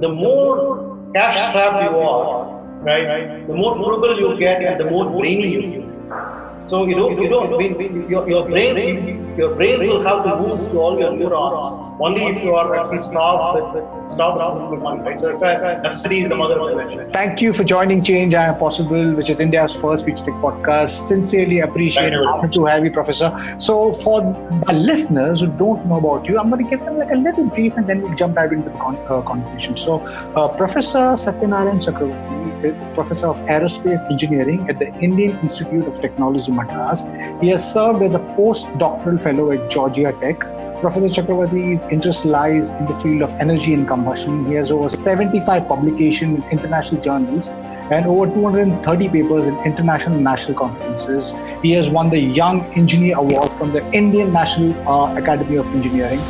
[0.00, 5.10] the more cash strapped you are, right, the more frugal you get and the more
[5.10, 6.68] brainy you get.
[6.70, 10.98] So you don't, you don't, your, your brain, your brain will have to boost all
[10.98, 11.64] your neurons
[12.00, 15.20] only if you are at least stopped with, stopped with right?
[15.20, 17.10] So necessity is the mother of invention.
[17.10, 20.90] Thank you for joining Change I Am Possible, which is India's first future tech podcast.
[20.90, 22.24] Sincerely appreciate it.
[22.24, 23.30] Happy to have you, Professor.
[23.58, 24.20] So for
[24.66, 27.44] the listeners who don't know about you, I'm going to give them like a little
[27.44, 29.76] brief and then we'll jump right into the con- uh, conversation.
[29.76, 36.00] So uh, Professor Satyanarayan Chakravarthy is Professor of Aerospace Engineering at the Indian Institute of
[36.00, 37.04] Technology, Madras.
[37.40, 40.40] He has served as a postdoctoral fellow at Georgia Tech.
[40.80, 44.46] Professor Chakravarthy's interest lies in the field of energy and combustion.
[44.46, 47.48] He has over 75 publications in international journals
[47.90, 51.34] and over 230 papers in international and national conferences.
[51.62, 56.20] He has won the Young Engineer Award from the Indian National uh, Academy of Engineering,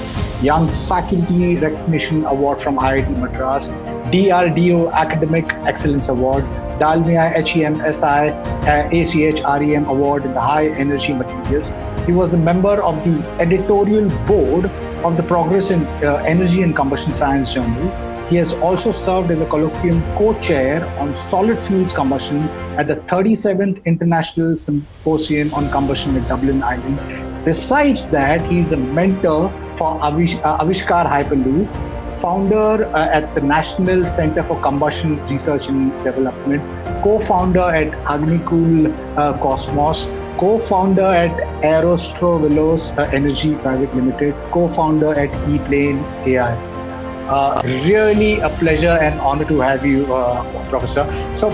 [0.42, 3.68] Young Faculty Recognition Award from IIT Madras,
[4.10, 6.44] DRDO Academic Excellence Award,
[6.80, 8.32] Dalmia HEMSI
[8.66, 11.70] uh, ACH REM Award in the High Energy Materials.
[12.11, 14.64] He was a member of the editorial board
[15.05, 17.86] of the Progress in uh, Energy and Combustion Science Journal.
[18.28, 22.38] He has also served as a colloquium co-chair on solid fuels combustion
[22.81, 27.44] at the 37th International Symposium on Combustion at Dublin, Ireland.
[27.44, 31.69] Besides that, he is a mentor for Avish, uh, Avishkar Hyperloop,
[32.19, 36.61] founder uh, at the National Center for Combustion Research and Development,
[37.05, 40.08] co-founder at Agnikul uh, Cosmos,
[40.41, 46.55] co-founder at Aerostrovilos uh, Energy Private Limited, co-founder at ePlane AI.
[47.28, 51.05] Uh, really a pleasure and honor to have you, uh, Professor.
[51.34, 51.50] So,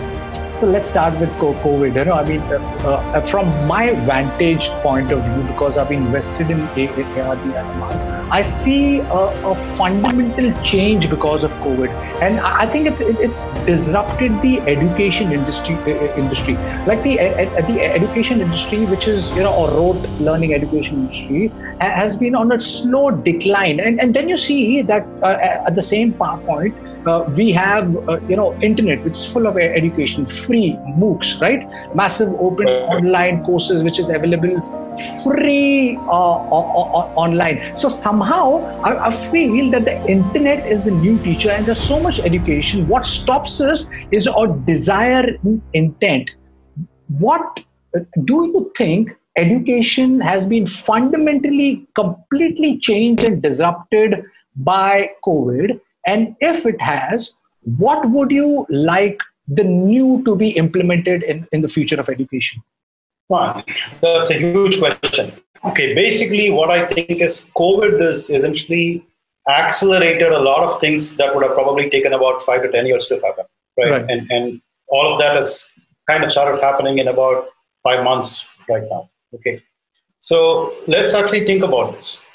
[0.53, 1.95] so let's start with COVID.
[1.95, 6.51] You know, I mean, uh, uh, from my vantage point of view, because I've invested
[6.51, 7.97] in ARD
[8.29, 11.89] I see a, a, fundamental change because of COVID,
[12.21, 15.77] and I think it's it's disrupted the education industry.
[16.17, 16.55] Industry
[16.87, 17.17] like the
[17.69, 22.51] the education industry, which is you know a rote learning education industry, has been on
[22.51, 26.75] a slow decline, and and then you see that uh, at the same point.
[27.07, 31.69] Uh, we have uh, you know internet which is full of education free moocs right
[31.95, 34.57] massive open online courses which is available
[35.23, 36.37] free uh,
[37.25, 37.77] online.
[37.77, 42.01] So somehow I, I, feel that the internet is the new teacher and there's so
[42.01, 42.89] much education.
[42.89, 45.37] What stops us is our desire
[45.75, 46.31] intent.
[47.19, 47.63] What
[48.25, 54.25] do you think education has been fundamentally, completely changed and disrupted
[54.57, 55.81] by COVID?
[56.07, 57.35] And if it has,
[57.79, 62.63] what would you like the new to be implemented in, in the future of education?
[63.29, 63.65] Fine.
[64.01, 65.33] That's a huge question.
[65.65, 69.05] Okay, basically, what I think is COVID has essentially
[69.49, 73.07] accelerated a lot of things that would have probably taken about five to 10 years
[73.07, 73.45] to happen.
[73.79, 73.91] Right.
[73.91, 74.07] right.
[74.09, 75.71] And, and all of that has
[76.09, 77.49] kind of started happening in about
[77.83, 79.11] five months right now.
[79.35, 79.63] Okay.
[80.21, 82.27] So let's actually think about this.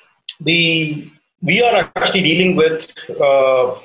[0.41, 1.09] The,
[1.41, 3.75] we are actually dealing with uh,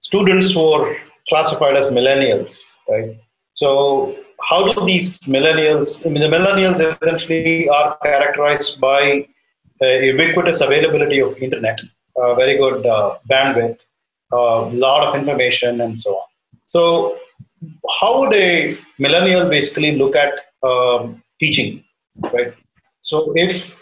[0.00, 0.96] students who are
[1.28, 3.16] classified as millennials, right?
[3.54, 4.16] So
[4.48, 9.28] how do these millennials, I mean, the millennials essentially are characterized by
[9.82, 11.80] uh, ubiquitous availability of internet,
[12.16, 13.84] uh, very good uh, bandwidth,
[14.32, 16.26] a uh, lot of information, and so on.
[16.66, 17.18] So,
[17.98, 21.84] how would a millennial basically look at um, teaching,
[22.32, 22.54] right?
[23.02, 23.74] So, if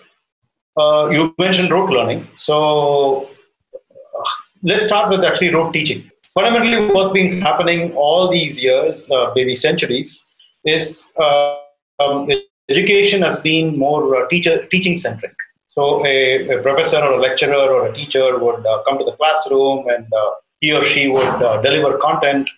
[0.78, 3.28] uh, you mentioned rote learning, so
[3.75, 4.31] uh,
[4.62, 6.11] let's start with actually rote teaching.
[6.34, 10.25] Fundamentally, what's been happening all these years, maybe centuries,
[10.65, 11.56] is uh,
[12.05, 12.28] um,
[12.69, 15.34] education has been more uh, teacher teaching centric.
[15.69, 19.12] So a, a, professor or a lecturer or a teacher would uh, come to the
[19.12, 20.31] classroom and uh,
[20.61, 22.50] he or she would uh, deliver content,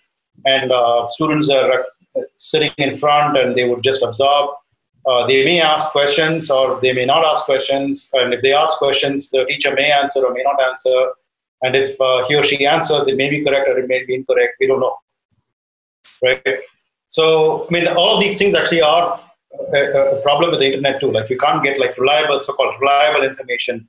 [0.45, 1.85] and uh, students are
[2.37, 4.55] sitting in front and they would just absorb.
[5.27, 9.29] They may ask questions or they may not ask questions, and if they ask questions,
[9.29, 11.11] the teacher may answer or may not answer.
[11.63, 11.95] And if
[12.27, 14.55] he or she answers, it may be correct or it may be incorrect.
[14.59, 14.95] We don't know,
[16.23, 16.59] right?
[17.07, 19.21] So, I mean, all of these things actually are
[19.73, 21.11] a, a, problem with the internet too.
[21.11, 23.87] Like you can't get like reliable, so-called reliable information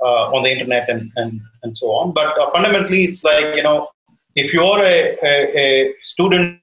[0.00, 2.12] uh, on the internet and, and, and so on.
[2.12, 3.88] But uh, fundamentally, it's like, you know,
[4.36, 6.60] if you're a, a, a student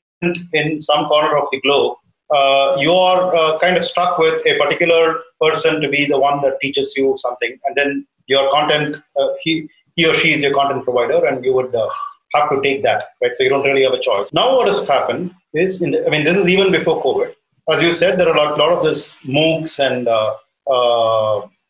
[0.53, 1.97] in some corner of the globe,
[2.34, 6.42] uh, you are uh, kind of stuck with a particular person to be the one
[6.42, 7.58] that teaches you something.
[7.66, 11.54] And then your content, uh, he, he or she is your content provider, and you
[11.54, 11.88] would uh,
[12.36, 13.36] have to take that, right?
[13.36, 14.31] So you don't really have a choice.
[14.34, 17.34] Now, what has happened is, in the, I mean, this is even before COVID.
[17.72, 20.36] As you said, there are a lot, lot of this MOOCs and uh,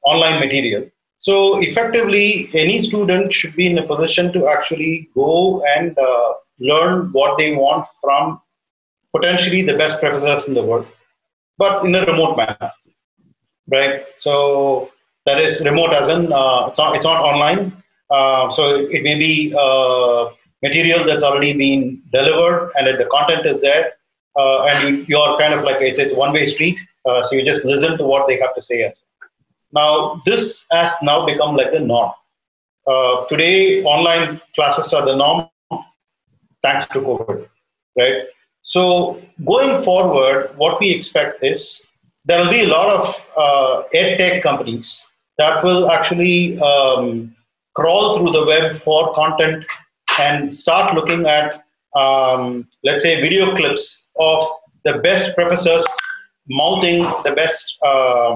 [0.06, 0.90] online material.
[1.20, 5.98] So effectively, any student should be in a position to actually go and
[6.60, 8.42] learn what they want from
[9.16, 10.88] potentially the best professors in the world,
[11.58, 12.72] but in a remote manner,
[13.72, 14.06] right?
[14.18, 14.92] So
[15.26, 17.84] that is remote as in uh, it's not it's not online.
[18.10, 20.30] Uh, so it may be uh,
[20.64, 23.94] material that's already been delivered and the content is there,
[24.38, 26.80] uh, and you, are kind of like it's, it's one way street.
[27.06, 28.92] Uh, so you just listen to what they have to say.
[29.72, 32.12] Now this has now become like the norm.
[32.88, 35.48] Uh, today, online classes are the norm,
[36.64, 37.48] thanks to COVID,
[37.98, 38.24] right?
[38.64, 41.88] So going forward, what we expect is
[42.26, 45.06] there will be a lot of uh, ed tech companies
[45.38, 47.36] that will actually um,
[47.76, 49.66] crawl through the web for content
[50.20, 51.64] and start looking at,
[51.96, 54.44] um, let's say, video clips of
[54.84, 55.86] the best professors
[56.50, 58.34] mouthing the best, uh,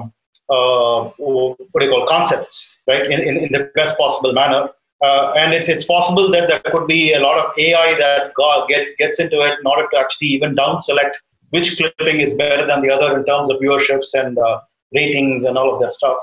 [0.50, 4.68] uh, what do you call, concepts, right, in, in, in the best possible manner.
[5.02, 8.68] Uh, and it's, it's possible that there could be a lot of AI that got,
[8.68, 11.16] get, gets into it in order to actually even down select
[11.50, 14.60] which clipping is better than the other in terms of viewerships and uh,
[14.92, 16.18] ratings and all of that stuff,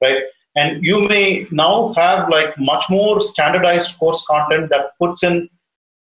[0.00, 0.18] right?
[0.54, 5.48] And you may now have like much more standardized course content that puts in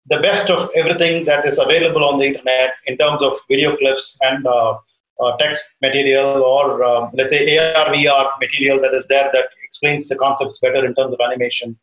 [0.06, 4.18] the best of everything that is available on the internet in terms of video clips
[4.22, 4.74] and uh,
[5.22, 10.08] uh, text material or um, let's say AR, VR material that is there that explains
[10.08, 11.78] the concepts better in terms of animation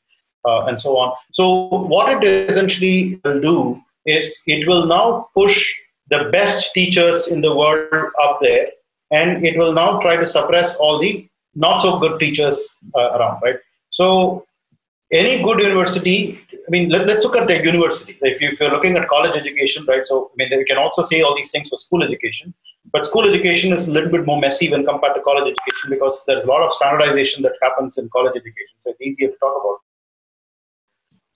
[0.47, 1.13] uh, and so on.
[1.31, 5.73] So what it essentially will do is it will now push
[6.09, 8.67] the best teachers in the world up there
[9.11, 13.41] and it will now try to suppress all the not so good teachers uh, around,
[13.43, 13.55] right?
[13.89, 14.45] So
[15.11, 18.17] any good university, I mean, let, us look at the university.
[18.21, 20.05] If, you, are looking at college education, right?
[20.05, 22.53] So, I mean, we can also say all these things for school education,
[22.91, 26.23] but school education is a little bit more messy when compared to college education because
[26.27, 28.75] there's a lot of standardization that happens in college education.
[28.79, 29.79] So it's easier to talk about.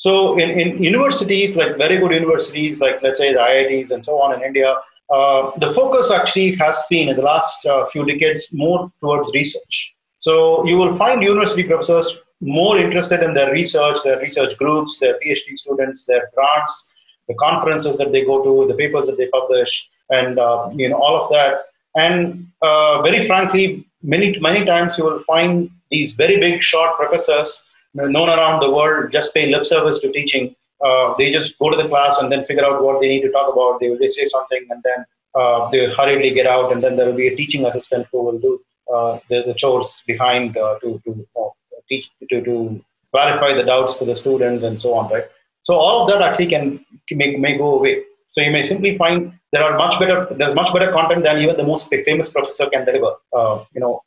[0.02, 4.20] So in, in universities, like very good universities, like let's say the IITs and so
[4.20, 4.76] on in India,
[5.14, 9.94] uh, the focus actually has been in the last uh, few decades more towards research.
[10.18, 15.20] So you will find university professors more interested in their research, their research groups, their
[15.20, 16.96] PhD students, their grants,
[17.28, 20.98] the conferences that they go to, the papers that they publish, and uh, you know
[20.98, 21.66] all of that.
[21.96, 27.66] And uh, very frankly, many many times you will find these very big short professors
[27.94, 30.56] known around the world just pay lip service to teaching.
[30.84, 33.32] Uh, they just go to the class and then figure out what they need to
[33.32, 33.80] talk about.
[33.80, 35.06] They they say something and then
[35.36, 38.40] uh, they hurriedly get out, and then there will be a teaching assistant who will
[38.40, 38.62] do
[38.94, 41.50] uh, the, the, chores behind uh, to to uh,
[41.88, 45.26] teach to, to clarify the doubts for the students and so on, right?
[45.64, 48.04] So all of that actually can, can may, may go away.
[48.32, 51.56] So you may simply find there are much better there's much better content than even
[51.56, 54.02] the most famous professor can deliver, uh, you know,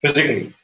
[0.00, 0.54] physically.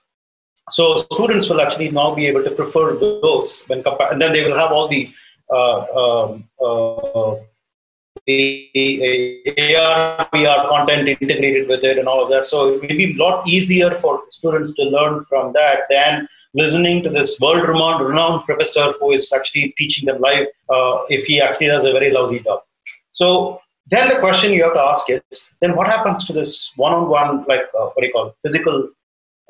[0.71, 4.57] So students will actually now be able to prefer those when and then they will
[4.57, 5.13] have all the
[5.51, 7.37] uh, um, uh,
[8.29, 12.47] AR, VR content integrated with it and all of that.
[12.47, 17.05] So it will be a lot easier for students to learn from that than listening
[17.05, 21.69] to this world-renowned renowned professor who is actually teaching them live uh, if he actually
[21.69, 22.63] does a very lousy job.
[23.13, 27.45] So then the question you have to ask is, then what happens to this one-on-one,
[27.47, 28.89] like uh, what do you call physical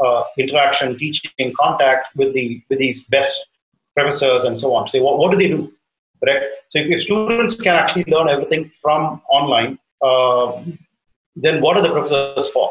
[0.04, 3.46] uh, interaction, teaching, contact with the with these best
[3.96, 4.88] professors and so on.
[4.88, 5.72] Say, what, what do they do?
[6.22, 6.44] Correct.
[6.69, 10.62] So if, if students can actually learn everything from online, uh,
[11.34, 12.70] then what are the professors for?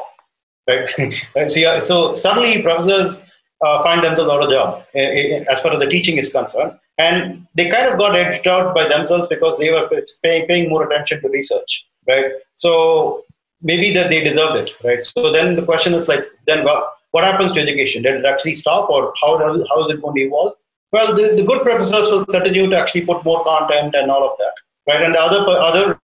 [0.67, 0.89] Right.
[1.36, 1.51] right?
[1.51, 3.22] So, yeah, so suddenly professors
[3.63, 6.74] uh, find themselves out of job uh, uh, as far as the teaching is concerned,
[6.98, 9.88] and they kind of got edged out by themselves because they were
[10.24, 11.88] paying, paying more attention to research.
[12.08, 12.25] Right.
[12.55, 13.24] So
[13.62, 14.72] maybe that they deserved it.
[14.84, 15.03] Right.
[15.03, 18.03] So then the question is like, then well, what happens to education?
[18.03, 20.53] Did it actually stop, or how, how is it going to evolve?
[20.91, 24.38] Well, the, the good professors will continue to actually put more content and all of
[24.39, 24.55] that,
[24.88, 25.01] right?
[25.01, 26.00] And the other other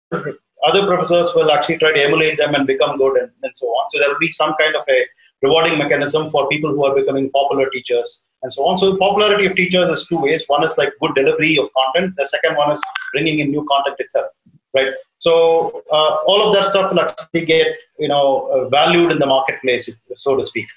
[0.68, 3.90] other professors will actually try to emulate them and become good and, and so on.
[3.90, 5.00] So there will be some kind of a
[5.44, 8.78] rewarding mechanism for people who are becoming popular teachers and so on.
[8.78, 10.44] So the popularity of teachers is two ways.
[10.48, 12.16] One is like good delivery of content.
[12.18, 12.82] The second one is
[13.14, 14.32] bringing in new content itself,
[14.76, 14.92] right?
[15.20, 19.32] So uh, all of that stuff will actually get you know uh, valued in the
[19.36, 19.90] marketplace,
[20.26, 20.68] so to speak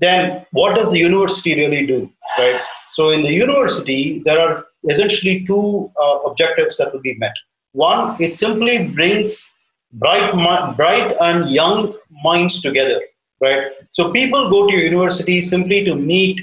[0.00, 2.60] then what does the university really do, right?
[2.92, 7.34] So in the university, there are essentially two uh, objectives that will be met.
[7.72, 9.52] One, it simply brings
[9.92, 10.32] bright,
[10.76, 13.00] bright and young minds together,
[13.40, 13.68] right?
[13.90, 16.40] So people go to university simply to meet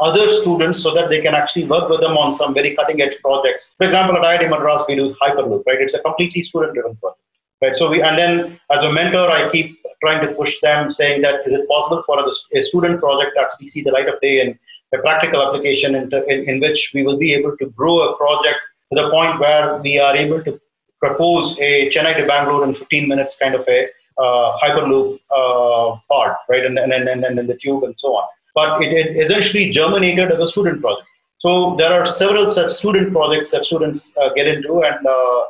[0.00, 3.16] other students so that they can actually work with them on some very cutting edge
[3.22, 3.74] projects.
[3.78, 5.80] For example, at IIT Madras, we do Hyperloop, right?
[5.80, 7.20] It's a completely student driven project
[7.64, 7.76] right?
[7.76, 11.46] So we and then as a mentor, I keep trying to push them, saying that
[11.46, 14.58] is it possible for a, student project to actually see the light of day and
[14.94, 18.58] a practical application in, in, in which we will be able to grow a project
[18.90, 20.60] to the point where we are able to
[21.02, 26.36] propose a Chennai to Bangalore in 15 minutes kind of a uh, hyperloop uh, part,
[26.48, 28.24] right, and, and, and, and, and the tube and so on.
[28.54, 31.08] But it, it essentially germinated as a student project.
[31.38, 35.44] So there are several such student projects that students uh, get into, and uh,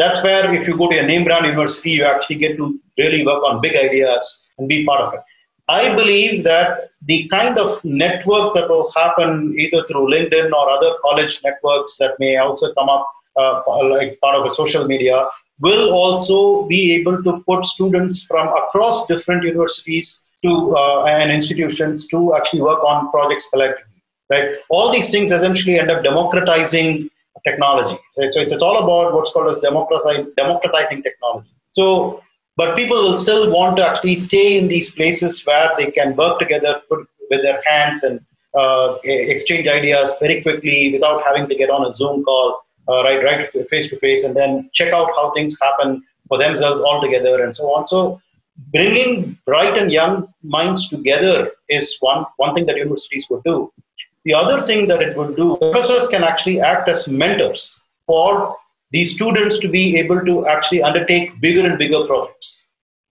[0.00, 3.24] that's where if you go to a name brand university, you actually get to really
[3.24, 4.24] work on big ideas
[4.58, 5.20] and be part of it.
[5.68, 10.92] I believe that the kind of network that will happen either through LinkedIn or other
[11.02, 15.26] college networks that may also come up uh, like part of a social media
[15.60, 22.06] will also be able to put students from across different universities to uh, and institutions
[22.08, 27.08] to actually work on projects collectively right all these things essentially end up democratizing
[27.46, 27.98] technology.
[28.18, 28.32] Right?
[28.32, 31.50] So it's, it's all about what's called as democratizing democratizing technology.
[31.72, 32.22] So
[32.56, 36.38] but people will still want to actually stay in these places where they can work
[36.38, 38.20] together put with their hands and
[38.58, 43.22] uh, exchange ideas very quickly without having to get on a zoom call uh, right
[43.22, 47.44] right face to face and then check out how things happen for themselves all together
[47.44, 47.86] and so on.
[47.86, 48.20] So
[48.72, 53.72] bringing bright and young minds together is one, one thing that universities would do.
[54.24, 58.56] The other thing that it would do, professors can actually act as mentors for
[58.90, 62.66] these students to be able to actually undertake bigger and bigger projects.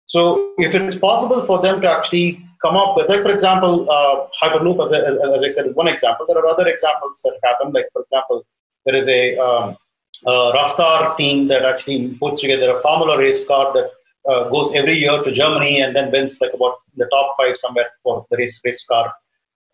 [0.08, 4.28] So if it's possible for them to actually come up with, like for example, uh,
[4.42, 5.00] Hyperloop, as I,
[5.38, 6.26] as I, said, is one example.
[6.28, 7.72] There are other examples that happen.
[7.72, 8.46] Like for example,
[8.86, 9.78] there is a, um,
[10.26, 13.92] a Raftar team that actually puts together a Formula race car that
[14.30, 17.90] uh, goes every year to Germany and then wins like about the top five somewhere
[18.04, 19.14] for the race race car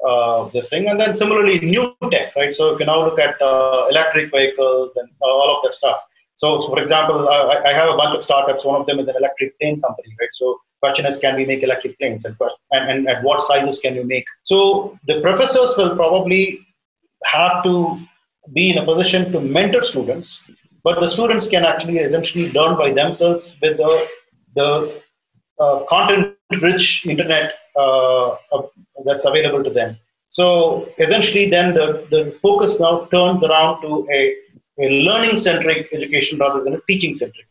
[0.08, 0.88] uh, this thing.
[0.90, 2.54] And then similarly, new tech, right?
[2.54, 5.98] So if you now look at uh, electric vehicles and uh, all of that stuff.
[6.36, 8.66] So, so for example, I, I, have a bunch of startups.
[8.66, 10.30] One of them is an electric plane company, right?
[10.34, 12.36] So question is, can we make electric planes and,
[12.72, 14.26] and, and at what sizes can you make?
[14.42, 16.60] So the professors will probably
[17.26, 18.00] have to
[18.54, 20.50] be in a position to mentor students,
[20.84, 24.08] but the students can actually essentially learn by themselves with the
[24.56, 25.02] the
[25.60, 28.36] uh, content-rich internet uh,
[29.06, 29.98] that's available to them.
[30.30, 34.36] So essentially, then the, the focus now turns around to a,
[34.80, 37.48] a learning-centric education rather than a teaching-centric.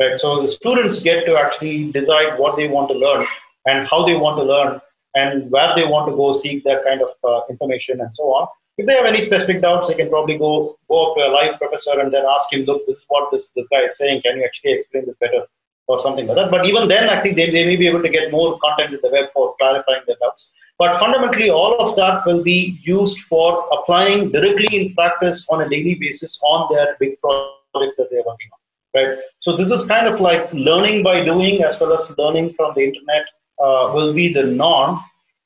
[0.00, 0.18] Right.
[0.18, 3.26] So the students get to actually decide what they want to learn
[3.66, 4.80] and how they want to learn
[5.16, 8.46] and where they want to go seek that kind of uh, information and so on.
[8.76, 11.58] If they have any specific doubts, they can probably go go up to a live
[11.58, 14.22] professor and then ask him, "Look, this is what this this guy is saying.
[14.22, 15.42] Can you actually explain this better?"
[15.88, 16.50] Or something like that.
[16.50, 19.00] But even then, I think they, they may be able to get more content in
[19.02, 20.52] the web for clarifying their doubts.
[20.78, 25.68] But fundamentally, all of that will be used for applying directly in practice on a
[25.68, 28.58] daily basis on their big projects that they're working on.
[28.94, 29.18] Right.
[29.38, 32.84] So this is kind of like learning by doing as well as learning from the
[32.84, 33.24] internet
[33.62, 35.00] uh, will be the norm,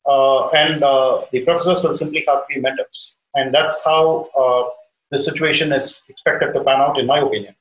[0.06, 4.70] uh, and uh, the professors will simply have to be mentors, and that's how uh,
[5.10, 7.54] the situation is expected to pan out, in my opinion.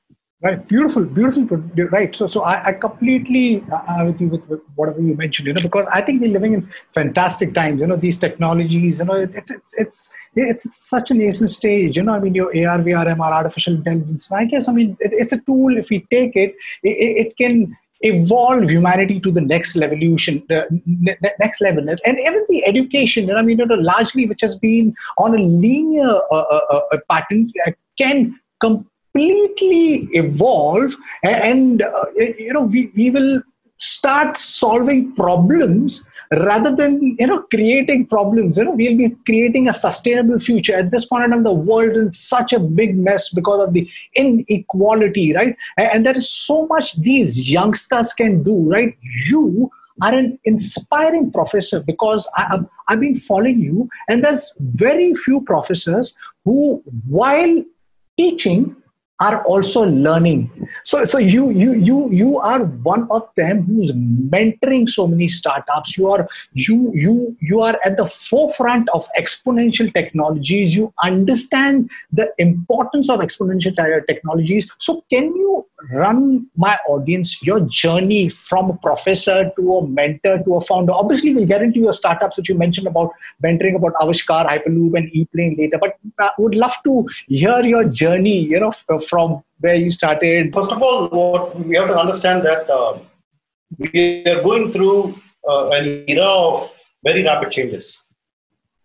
[0.44, 1.58] Right, beautiful, beautiful.
[1.92, 2.16] Right.
[2.16, 5.48] So, so I, I completely uh, with you with, whatever you mentioned.
[5.48, 7.80] You know, because I think we're living in fantastic times.
[7.80, 8.98] You know, these technologies.
[8.98, 11.96] You know, it's it's it's it's such a nascent stage.
[11.96, 14.32] You know, I mean, your AR, VR, MR, artificial intelligence.
[14.32, 15.78] I guess, I mean, it, it's a tool.
[15.78, 21.62] If we take it, it, it can evolve humanity to the next evolution, the next
[21.62, 23.28] level, and even the education.
[23.28, 26.82] You know, I mean, you know, largely which has been on a linear uh, uh,
[26.92, 33.42] uh pattern, uh, can come completely evolve and uh, you know we, we will
[33.78, 38.58] start solving problems rather than you know creating problems.
[38.58, 40.76] You know we'll be creating a sustainable future.
[40.76, 43.74] At this point in time the world is in such a big mess because of
[43.74, 45.56] the inequality right?
[45.78, 48.98] And there is so much these youngsters can do right?
[49.28, 49.70] You
[50.02, 56.16] are an inspiring professor because I, I've been following you and there's very few professors
[56.46, 57.64] who while
[58.18, 58.76] teaching
[59.22, 60.50] are also learning.
[60.84, 65.96] So so you you you you are one of them who's mentoring so many startups.
[65.98, 70.76] You are you you you are at the forefront of exponential technologies.
[70.76, 73.76] You understand the importance of exponential
[74.08, 74.72] technologies.
[74.80, 80.56] So can you run my audience your journey from a professor to a mentor to
[80.56, 83.12] a founder obviously we'll get into your startups which you mentioned about
[83.44, 88.38] mentoring about avishkar hyperloop and eplane later but i would love to hear your journey
[88.40, 88.72] you know
[89.10, 90.54] from where you started?
[90.54, 93.00] First of all, what we have to understand that uh,
[93.78, 95.16] we are going through
[95.48, 96.72] uh, an era of
[97.04, 98.04] very rapid changes.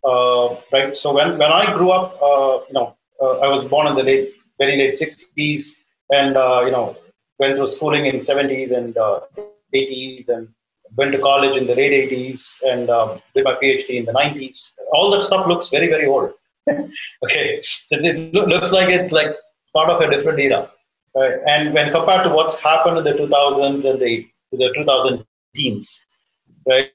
[0.05, 0.97] Uh, right.
[0.97, 4.03] So when, when I grew up, uh, you know, uh, I was born in the
[4.03, 5.79] late, very late 60s,
[6.11, 6.97] and uh, you know,
[7.39, 9.21] went through schooling in 70s and uh,
[9.75, 10.49] 80s and
[10.97, 14.73] went to college in the late 80s and um, did my PhD in the 90s.
[14.93, 16.33] All that stuff looks very, very old.
[17.25, 19.37] okay, so it looks like it's like
[19.75, 20.71] part of a different era.
[21.15, 21.39] Right?
[21.47, 26.05] And when compared to what's happened in the 2000s and the, the 2000 teens,
[26.67, 26.91] right?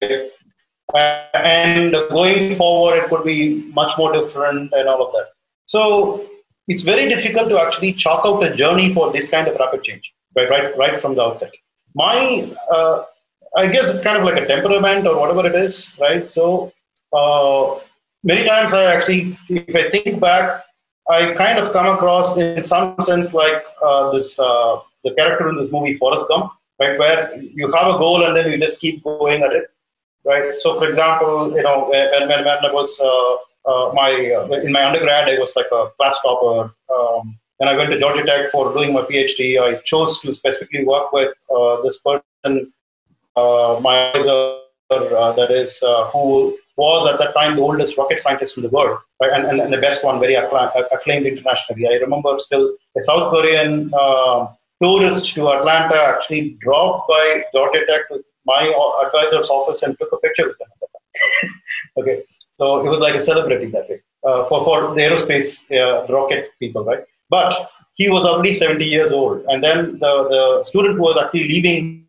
[0.93, 5.29] and going forward, it could be much more different and all of that.
[5.65, 6.29] So
[6.67, 10.13] it's very difficult to actually chalk out a journey for this kind of rapid change,
[10.35, 10.49] right?
[10.49, 11.51] Right, right from the outset.
[11.95, 13.03] My, uh,
[13.57, 16.29] I guess it's kind of like a temperament or whatever it is, right?
[16.29, 16.71] So
[17.13, 17.79] uh,
[18.23, 20.63] many times I actually, if I think back,
[21.09, 25.55] I kind of come across in some sense like uh, this uh, the character in
[25.55, 29.03] this movie Forrest Gump, right, where you have a goal and then you just keep
[29.03, 29.65] going at it,
[30.23, 30.55] right?
[30.55, 33.01] So, for example, you know, when, when, when I was
[33.65, 36.73] uh, uh my uh, in my undergrad, I was like a class topper.
[36.95, 39.61] Um, and I went to Georgia Tech for doing my PhD.
[39.61, 42.73] I chose to specifically work with uh, this person,
[43.35, 44.57] my advisor,
[44.89, 45.79] that is
[46.11, 49.31] who was at that time the oldest rocket scientist in the world, right?
[49.33, 51.87] and, and, and the best one, very acclaimed internationally.
[51.87, 54.47] I remember still a South Korean uh,
[54.81, 58.63] tourist to Atlanta actually dropped by Georgia Tech with my
[59.05, 61.51] advisor's office and took a picture with him.
[61.97, 62.23] okay,
[62.61, 65.49] so it was like a celebrity that way uh, for, for the aerospace
[65.79, 67.03] uh, rocket people, right?
[67.29, 69.43] But he was already 70 years old.
[69.47, 72.05] And then the, the student who was actually leaving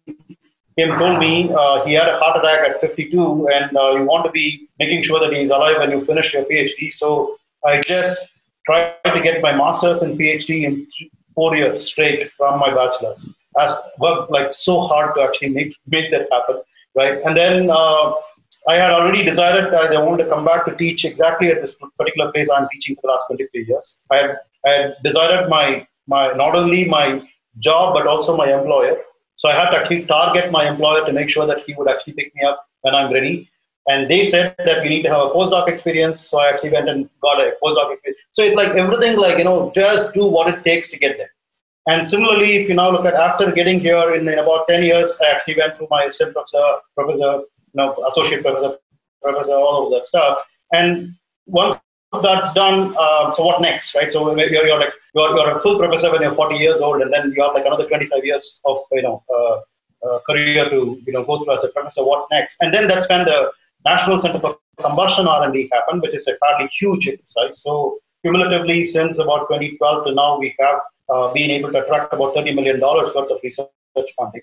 [0.76, 4.26] him told me uh, he had a heart attack at 52 and uh, you want
[4.26, 6.92] to be making sure that he's alive when you finish your PhD.
[6.92, 8.30] So I just
[8.66, 10.86] tried to get my master's and PhD in
[11.34, 13.34] four years straight from my bachelor's.
[13.56, 13.66] I
[13.98, 16.62] worked like so hard to actually make make that happen,
[16.94, 17.20] right?
[17.24, 18.12] And then uh,
[18.68, 21.76] I had already decided that I wanted to come back to teach exactly at this
[21.98, 23.98] particular place I'm teaching for the last 23 years.
[24.10, 27.22] I had, I had decided my my not only my
[27.58, 28.96] job but also my employer
[29.42, 32.12] so I had to actually target my employer to make sure that he would actually
[32.12, 33.50] pick me up when I'm ready.
[33.88, 36.20] And they said that we need to have a postdoc experience.
[36.20, 38.22] So I actually went and got a postdoc experience.
[38.34, 41.30] So it's like everything, like, you know, just do what it takes to get there.
[41.88, 45.18] And similarly, if you now look at after getting here in, in about 10 years,
[45.20, 47.40] I actually went through my assistant professor, professor,
[47.74, 48.76] know, associate professor,
[49.22, 50.38] professor, all of that stuff.
[50.72, 51.14] And
[51.46, 51.78] once
[52.22, 54.10] that's done, uh, so what next, right?
[54.12, 57.12] So you're, you're like you're, you're a full professor when you're 40 years old, and
[57.12, 61.12] then you have like another 25 years of you know uh, uh, career to you
[61.12, 62.04] know go through as a professor.
[62.04, 62.56] What next?
[62.60, 63.50] And then that's when the
[63.84, 67.62] National Center for Combustion R&D happened, which is a fairly huge exercise.
[67.62, 70.80] So cumulatively, since about 2012 to now, we have
[71.12, 73.68] uh, been able to attract about 30 million dollars worth of research
[74.16, 74.42] funding.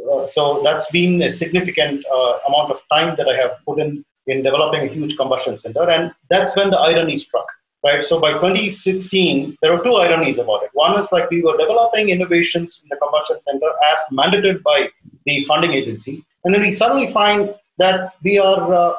[0.00, 2.04] Uh, uh, so that's been a significant
[2.48, 5.88] amount of time that I have put in in developing a huge combustion center.
[5.90, 7.46] And that's when the irony struck,
[7.84, 8.02] right?
[8.02, 10.70] So by 2016, there were two ironies about it.
[10.72, 14.88] One is like we were developing innovations in the combustion center as mandated by
[15.26, 16.24] the funding agency.
[16.44, 18.94] And then we suddenly find that we are uh,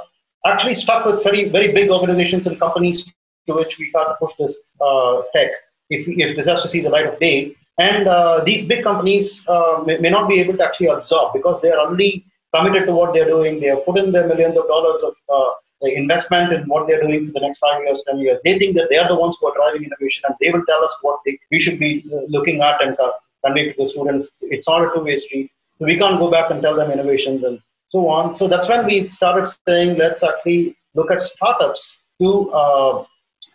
[0.46, 3.04] actually stuck with very, very big organizations and companies
[3.48, 5.52] to which we to push this uh, tech
[5.90, 7.56] if, if this has to see the light of day.
[7.78, 11.62] And uh, these big companies uh, may, may, not be able to actually absorb because
[11.62, 13.60] they are already committed to what they're doing.
[13.60, 17.28] They have put in their millions of dollars of uh, investment in what they're doing
[17.28, 18.40] for the next five years, ten years.
[18.46, 20.84] They think that they are the ones who are driving innovation, and they will tell
[20.84, 22.98] us what they, we should be uh, looking at and
[23.46, 24.32] convey to the students.
[24.42, 25.52] It's not a two-way street.
[25.80, 27.60] So we can't go back and tell them innovations and
[27.90, 28.36] so on.
[28.36, 33.06] So that's when we started saying, let's actually look at startups to, uh,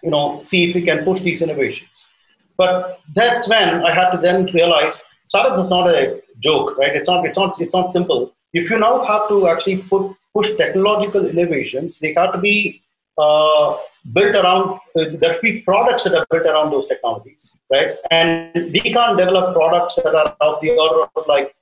[0.03, 2.10] you know, see if we can push these innovations.
[2.63, 6.01] But that's when I had to then realize startups is not a
[6.49, 6.95] joke, right?
[6.99, 8.21] It's not, it's not, it's not simple
[8.53, 12.83] if you now have to actually put, push technological innovations, they have to be
[13.19, 13.77] uh,
[14.13, 17.97] built around, uh, there should be products that are built around those technologies, right?
[18.11, 21.55] And we can't develop products that are of the order of like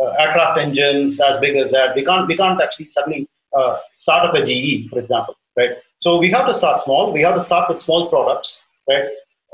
[0.00, 1.94] uh, aircraft engines as big as that.
[1.94, 5.70] We can't, we can't actually suddenly uh, start up a GE, for example, right?
[5.98, 7.12] So we have to start small.
[7.12, 9.04] We have to start with small products, right?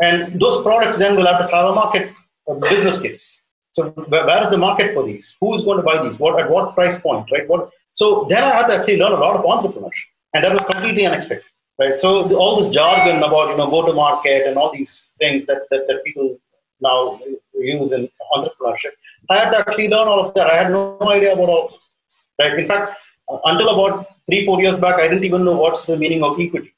[0.01, 2.13] And those products then will have to have a market
[2.49, 3.41] a business case,
[3.73, 5.37] so where is the market for these?
[5.41, 6.19] Who's going to buy these?
[6.19, 7.49] What at what price point, right?
[7.49, 7.71] What?
[7.95, 11.07] So then I had to actually learn a lot of entrepreneurship, and that was completely
[11.07, 11.99] unexpected, right?
[11.99, 15.47] So the, all this jargon about you know go to market and all these things
[15.47, 16.39] that, that that people
[16.81, 17.21] now
[17.55, 18.93] use in entrepreneurship,
[19.29, 20.49] I had to actually learn all of that.
[20.49, 22.59] I had no idea about all of this, right?
[22.59, 25.97] In fact, uh, until about three four years back, I didn't even know what's the
[25.97, 26.75] meaning of equity.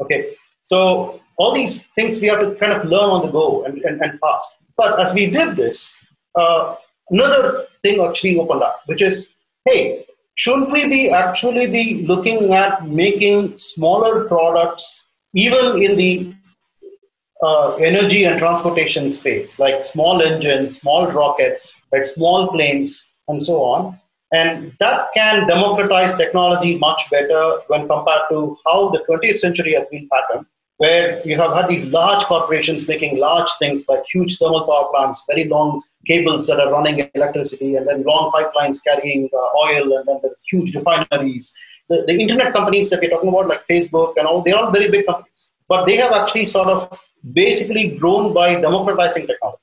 [0.00, 3.78] Okay, so all these things we have to kind of learn on the go and,
[3.78, 4.48] and, and fast.
[4.76, 5.98] But as we did this,
[6.34, 6.76] uh,
[7.10, 9.30] another thing actually opened up, which is,
[9.64, 16.34] hey, shouldn't we be actually be looking at making smaller products even in the
[17.42, 23.62] uh, energy and transportation space, like small engines, small rockets, like small planes, and so
[23.62, 23.98] on.
[24.32, 29.86] And that can democratize technology much better when compared to how the 20th century has
[29.90, 30.46] been patterned,
[30.80, 35.22] where you have had these large corporations making large things like huge thermal power plants,
[35.30, 40.08] very long cables that are running electricity, and then long pipelines carrying uh, oil, and
[40.08, 41.54] then there's huge refineries.
[41.90, 44.90] The, the internet companies that we're talking about, like Facebook and all, they're all very
[44.90, 45.52] big companies.
[45.68, 46.98] But they have actually sort of
[47.34, 49.60] basically grown by democratizing technology.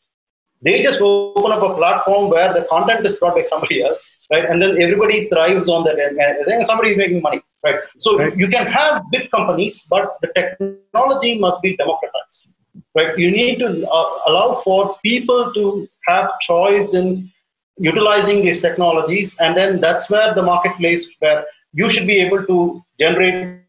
[0.61, 4.45] They just open up a platform where the content is brought by somebody else, right?
[4.45, 7.79] And then everybody thrives on that, and, and somebody is making money, right?
[7.97, 8.35] So right.
[8.37, 12.47] you can have big companies, but the technology must be democratized,
[12.95, 13.17] right?
[13.17, 17.31] You need to uh, allow for people to have choice in
[17.77, 22.81] utilizing these technologies, and then that's where the marketplace, where you should be able to
[22.99, 23.61] generate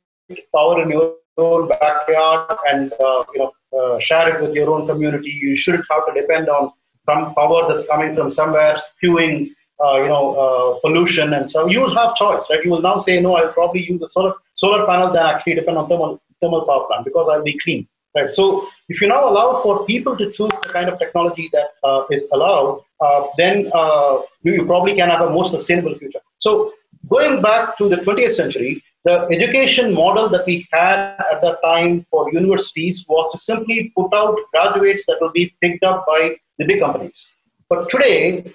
[0.55, 4.87] power in your own backyard and uh, you know uh, share it with your own
[4.87, 5.31] community.
[5.31, 6.73] You shouldn't have to depend on
[7.09, 11.81] some power that's coming from somewhere spewing uh, you know uh, pollution and so you
[11.81, 12.65] will have choice right?
[12.65, 15.79] You will now say no i'll probably use a solar solar panel than actually depend
[15.79, 17.87] on thermal thermal power plant because i'll be clean
[18.17, 18.35] right?
[18.35, 22.05] So if you now allow for people to choose the kind of technology that uh,
[22.11, 26.21] is allowed uh, then uh, you probably can have a more sustainable future.
[26.39, 26.73] So
[27.09, 30.99] going back to the 20th century the education model that we had
[31.33, 35.85] at that time for universities was to simply put out graduates that will be picked
[35.85, 37.37] up by the big companies.
[37.71, 38.53] But today,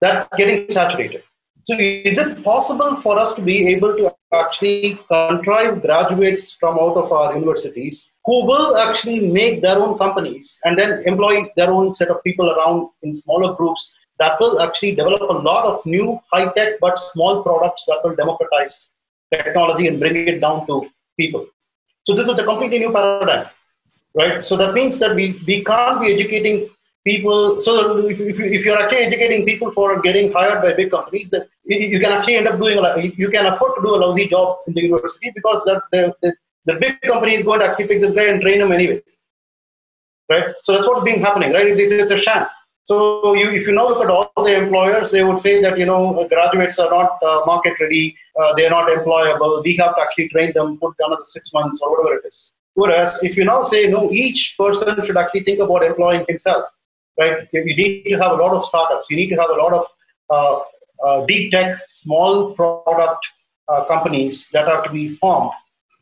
[0.00, 1.22] that's getting saturated.
[1.64, 6.96] So, is it possible for us to be able to actually contrive graduates from out
[6.96, 11.92] of our universities who will actually make their own companies and then employ their own
[11.92, 16.18] set of people around in smaller groups that will actually develop a lot of new
[16.32, 18.90] high tech but small products that will democratize
[19.34, 21.46] technology and bring it down to people.
[22.04, 23.46] So this is a completely new paradigm,
[24.14, 24.44] right?
[24.46, 26.70] So that means that we, we can't be educating
[27.06, 27.62] people.
[27.62, 31.46] So if, if, if you're actually educating people for getting hired by big companies, then
[31.64, 34.58] you can actually end up doing a, you can afford to do a lousy job
[34.66, 36.34] in the university because that the, the,
[36.66, 39.02] the big company is going to actually pick this guy and train him anyway,
[40.30, 40.54] right?
[40.62, 41.66] So that's what's being happening, right?
[41.66, 42.46] It's, it's a sham.
[42.84, 45.86] So you, if you now look at all the employers, they would say that you
[45.86, 49.62] know graduates are not uh, market ready, uh, they are not employable.
[49.62, 52.52] We have to actually train them, put them another six months or whatever it is.
[52.74, 56.64] Whereas if you now say no, each person should actually think about employing himself,
[57.20, 57.48] right?
[57.52, 59.06] You need to have a lot of startups.
[59.10, 59.84] You need to have a lot of
[60.30, 60.60] uh,
[61.06, 63.26] uh deep tech, small product
[63.68, 65.52] uh, companies that have to be formed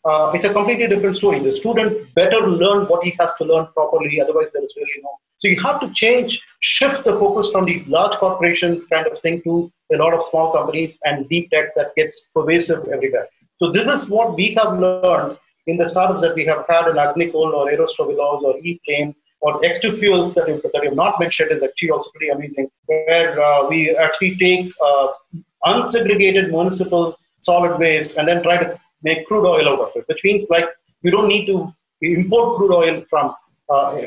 [0.04, 1.38] uh, it's a completely different story.
[1.38, 5.10] The student better learn what he has to learn properly, otherwise, there is really no.
[5.38, 9.42] So you have to change, shift the focus from these large corporations kind of thing
[9.42, 13.28] to a lot of small companies and deep tech that gets pervasive everywhere.
[13.58, 16.96] So this is what we have learned in the startups that we have had in
[16.96, 21.52] Agnikul or Aerostrovilos or E-Plane or X2 Fuels that, you, that you have not mentioned
[21.52, 25.08] is actually also pretty amazing, where uh, we actually take uh,
[25.64, 30.24] unsegregated municipal solid waste and then try to make crude oil out of it, which
[30.24, 30.68] means like
[31.02, 31.72] you don't need to
[32.02, 33.34] import crude oil from
[33.68, 34.00] uh,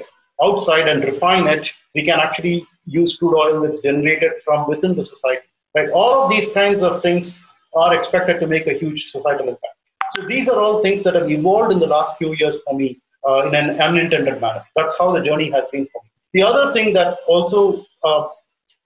[0.43, 1.71] outside and refine it.
[1.95, 5.47] We can actually use crude oil that's generated from within the society.
[5.75, 5.89] Right?
[5.91, 7.41] All of these kinds of things
[7.73, 9.75] are expected to make a huge societal impact.
[10.15, 12.99] So these are all things that have evolved in the last few years for me
[13.27, 14.63] uh, in an unintended manner.
[14.75, 16.09] That's how the journey has been for me.
[16.33, 18.27] The other thing that also uh,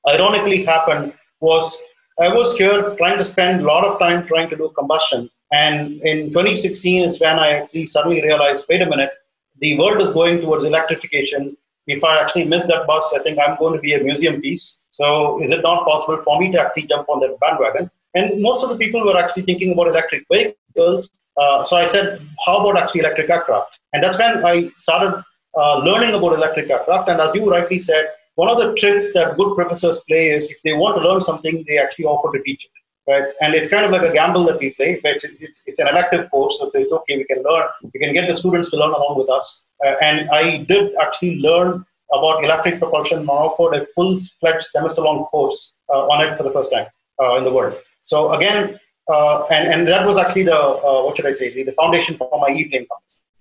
[0.08, 1.82] ironically happened was
[2.19, 6.02] I was here trying to spend a lot of time trying to do combustion and
[6.02, 9.12] in 2016 is when I actually suddenly realized, wait a minute,
[9.60, 11.56] the world is going towards electrification.
[11.88, 14.80] If I actually miss that bus, I think I'm going to be a museum piece.
[14.91, 17.91] So is it not possible for me to actually jump on that bandwagon?
[18.15, 21.10] And most of the people were actually thinking about electric vehicles.
[21.38, 23.78] Uh, so I said, how about actually electric aircraft?
[23.93, 25.24] And that's when I started
[25.58, 27.10] uh, learning about electric aircraft.
[27.10, 30.58] And as you rightly said, one of the tricks that good professors play is if
[30.63, 32.71] they want to learn something, they actually offer to teach it
[33.08, 33.26] right?
[33.41, 35.00] And it's kind of like a gamble that we play.
[35.04, 37.17] It's, it's, it's an elective course, so it's okay.
[37.17, 37.67] We can learn.
[37.93, 39.65] We can get the students to learn along with us.
[39.86, 46.08] Uh, and I did actually learn about electric propulsion monocored a full-fledged semester-long course uh,
[46.08, 46.88] on it for the first time
[47.21, 47.76] uh, in the world.
[48.02, 48.80] So again,
[49.12, 52.30] uh, and, and that was actually the, uh, what should I say, the, foundation for
[52.39, 52.88] my company.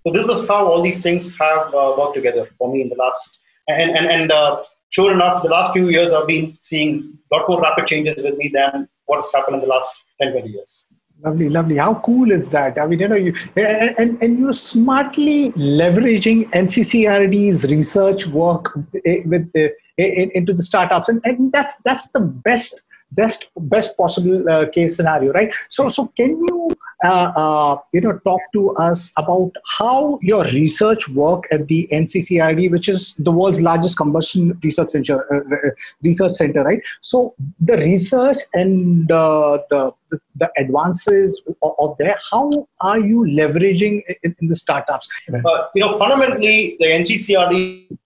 [0.06, 2.96] So this is how all these things have uh, worked together for me in the
[2.96, 4.32] last, and, and, and
[4.90, 8.36] sure enough, the last few years I've been seeing a lot more rapid changes with
[8.36, 10.86] me than what has happened in the last 10, 20 years.
[11.22, 11.76] Lovely, lovely.
[11.78, 12.78] How cool is that?
[12.78, 19.72] I mean, you know, you and, and you're smartly leveraging NCCRD's research work with the,
[19.96, 25.32] into the startups, and, and that's that's the best best best possible uh, case scenario,
[25.32, 25.52] right?
[25.68, 26.70] So so can you
[27.04, 32.70] uh, uh, you know talk to us about how your research work at the NCCRD,
[32.70, 35.70] which is the world's largest combustion research center, uh,
[36.02, 36.80] research center, right?
[37.00, 39.64] So the research and the
[40.36, 45.08] the advances of there, how are you leveraging in, in the startups?
[45.32, 47.96] Uh, you know, fundamentally, the NCCRD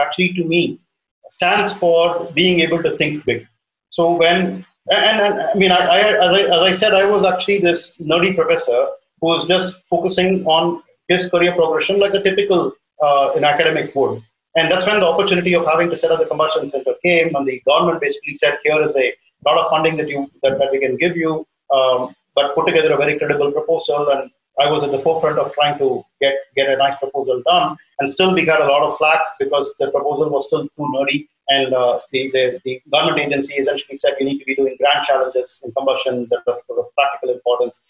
[0.00, 0.80] actually to me
[1.26, 3.46] stands for being able to think big.
[3.90, 7.24] So when and, and I mean, I, I, as, I, as I said, I was
[7.24, 8.86] actually this nerdy professor
[9.20, 12.72] who was just focusing on his career progression like a typical
[13.02, 14.22] uh, in academic would.
[14.56, 17.46] And that's when the opportunity of having to set up the combustion center came, and
[17.46, 19.14] the government basically said, "Here is a
[19.46, 22.92] lot of funding that you that, that we can give you, um, but put together
[22.92, 26.68] a very credible proposal." And I was at the forefront of trying to get get
[26.68, 30.30] a nice proposal done, and still we got a lot of flack because the proposal
[30.30, 34.38] was still too nerdy and uh, the, the, the, government agency essentially said you need
[34.38, 37.84] to be doing grand challenges in combustion that are of practical importance.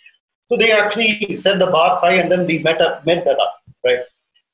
[0.48, 3.54] So they actually set the bar high and then we met, up, met that up,
[3.84, 4.00] right?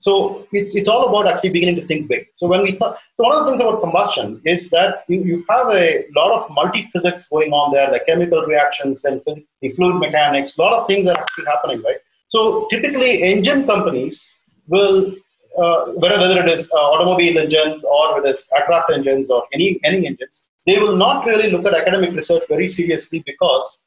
[0.00, 2.26] So it's, it's all about actually beginning to think big.
[2.34, 5.44] So when we thought, so one of the things about combustion is that you, you
[5.48, 9.22] have a lot of multi-physics going on there, like chemical reactions, then
[9.62, 11.96] the fluid mechanics, a lot of things are actually happening, right?
[12.28, 15.14] So typically engine companies will
[15.58, 20.06] uh, whether it is uh, automobile engines or whether it's aircraft engines or any, any
[20.06, 23.78] engines, they will not really look at academic research very seriously because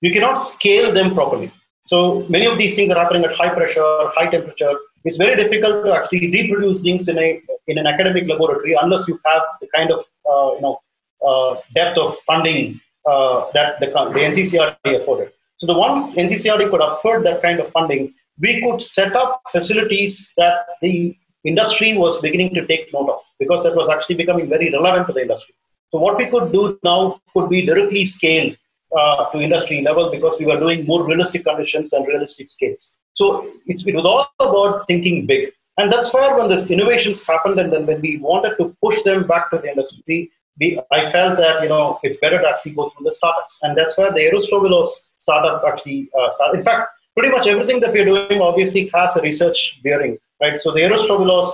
[0.00, 1.52] you cannot scale them properly.
[1.84, 4.72] So many of these things are happening at high pressure, high temperature.
[5.04, 9.18] It's very difficult to actually reproduce things in a in an academic laboratory unless you
[9.26, 10.00] have the kind of
[10.30, 10.80] uh, you know
[11.26, 15.32] uh, depth of funding uh, that the, the NCCRD afforded.
[15.56, 20.32] So the ones NCCRD could afford that kind of funding, we could set up facilities
[20.36, 24.70] that the industry was beginning to take note of because that was actually becoming very
[24.70, 25.54] relevant to the industry.
[25.92, 28.56] So what we could do now could be directly scaled
[28.96, 32.98] uh, to industry level because we were doing more realistic conditions and realistic scales.
[33.14, 35.52] So it was all about thinking big.
[35.78, 39.26] And that's where when these innovations happened and then when we wanted to push them
[39.26, 42.90] back to the industry, we, I felt that, you know, it's better to actually go
[42.90, 43.58] through the startups.
[43.62, 46.58] And that's where the Aerostrovilos startup actually uh, started.
[46.58, 50.60] In fact, pretty much everything that we're doing obviously has a research bearing, right?
[50.60, 51.48] So the Aerostrovilos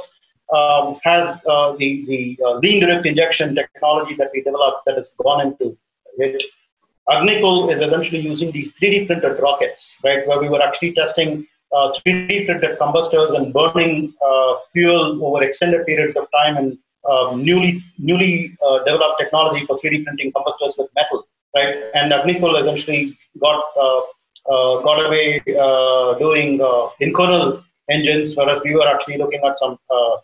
[0.55, 5.15] um, has uh, the, the uh, lean direct injection technology that we developed that has
[5.23, 5.77] gone into
[6.19, 6.43] it.
[7.09, 11.93] Agnikul is essentially using these 3D printed rockets, right, where we were actually testing uh,
[12.07, 17.85] 3D printed combustors and burning uh, fuel over extended periods of time and um, newly
[17.99, 21.77] newly uh, developed technology for 3D printing combustors with metal, right?
[21.95, 23.63] And Agnikul essentially got
[24.49, 29.57] uh, uh, got away uh, doing uh, in-kernel engines, whereas we were actually looking at
[29.59, 30.17] some uh,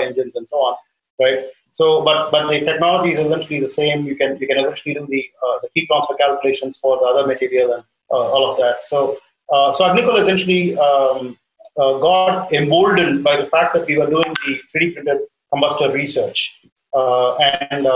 [0.00, 0.76] engines and so on,
[1.20, 1.46] right?
[1.72, 4.04] So, but but the technology is essentially the same.
[4.04, 7.26] You can you can essentially do the uh, the heat transfer calculations for the other
[7.26, 8.86] material and uh, all of that.
[8.86, 9.18] So,
[9.52, 11.38] uh, so Agnikul essentially um,
[11.76, 15.20] uh, got emboldened by the fact that we were doing the 3D printed
[15.52, 16.60] combustor research,
[16.94, 17.86] and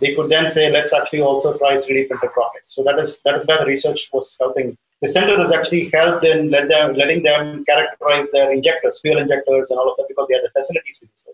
[0.00, 2.74] they could then say, let's actually also try 3D printed rockets.
[2.74, 6.24] So that is that is where the research was helping the center has actually helped
[6.24, 10.26] in let them, letting them characterize their injectors, fuel injectors, and all of that because
[10.28, 11.32] they had the facilities to do so.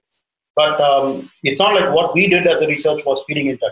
[0.56, 3.70] But um, it's not like what we did as a research was feeding into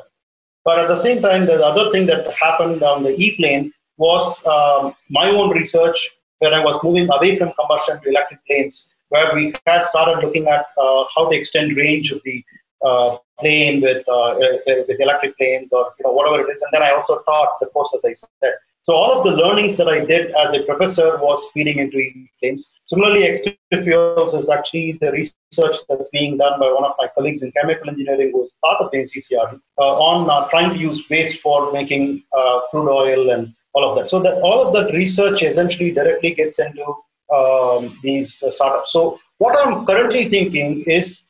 [0.67, 4.47] But at the same time, the other thing that happened on the E plane was
[4.47, 5.99] um, my own research
[6.41, 10.47] where I was moving away from combustion to electric planes, where we had started looking
[10.49, 12.45] at uh, how to extend range of the
[12.85, 16.61] uh, plane with uh, with electric planes or you know whatever it is.
[16.61, 18.57] And then I also taught the course, as I said.
[18.87, 22.73] So all of the learnings that I did as a professor was feeding into e-planes.
[22.87, 27.43] Similarly, extractive fuels is actually the research that's being done by one of my colleagues
[27.43, 31.11] in chemical engineering who is part of the NCCRD uh, on uh, trying to use
[31.11, 34.09] waste for making uh, crude oil and all of that.
[34.09, 36.87] So that all of that research essentially directly gets into
[37.35, 38.93] um, these uh, startups.
[38.93, 41.23] So what I'm currently thinking is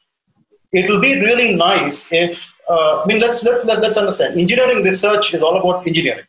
[0.72, 5.32] it will be really nice if uh, I mean let's let's let's understand engineering research
[5.32, 6.26] is all about engineering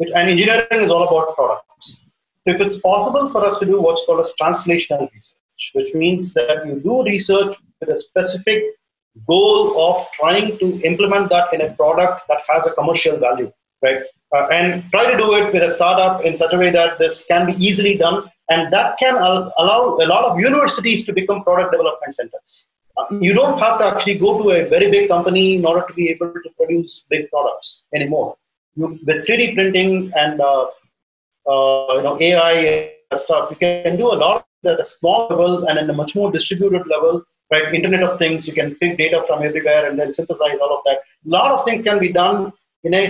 [0.00, 2.04] which, and engineering is all about products.
[2.42, 6.32] So if it's possible for us to do what's called as translational research, which means
[6.32, 8.62] that you do research with a specific
[9.28, 14.00] goal of trying to implement that in a product that has a commercial value, right?
[14.34, 17.24] Uh, and try to do it with a startup in such a way that this
[17.26, 21.44] can be easily done, and that can al- allow a lot of universities to become
[21.44, 22.64] product development centers.
[22.96, 25.92] Uh, you don't have to actually go to a very big company in order to
[25.92, 28.36] be able to produce big products anymore
[28.76, 30.66] you, with 3D printing and uh,
[31.48, 35.78] uh, you know AI stuff, you can do a lot at a small level and
[35.78, 37.74] at a much more distributed level right?
[37.74, 40.98] Internet of Things, you can pick data from everywhere and then synthesize all of that.
[40.98, 42.52] A lot of things can be done
[42.84, 43.08] in a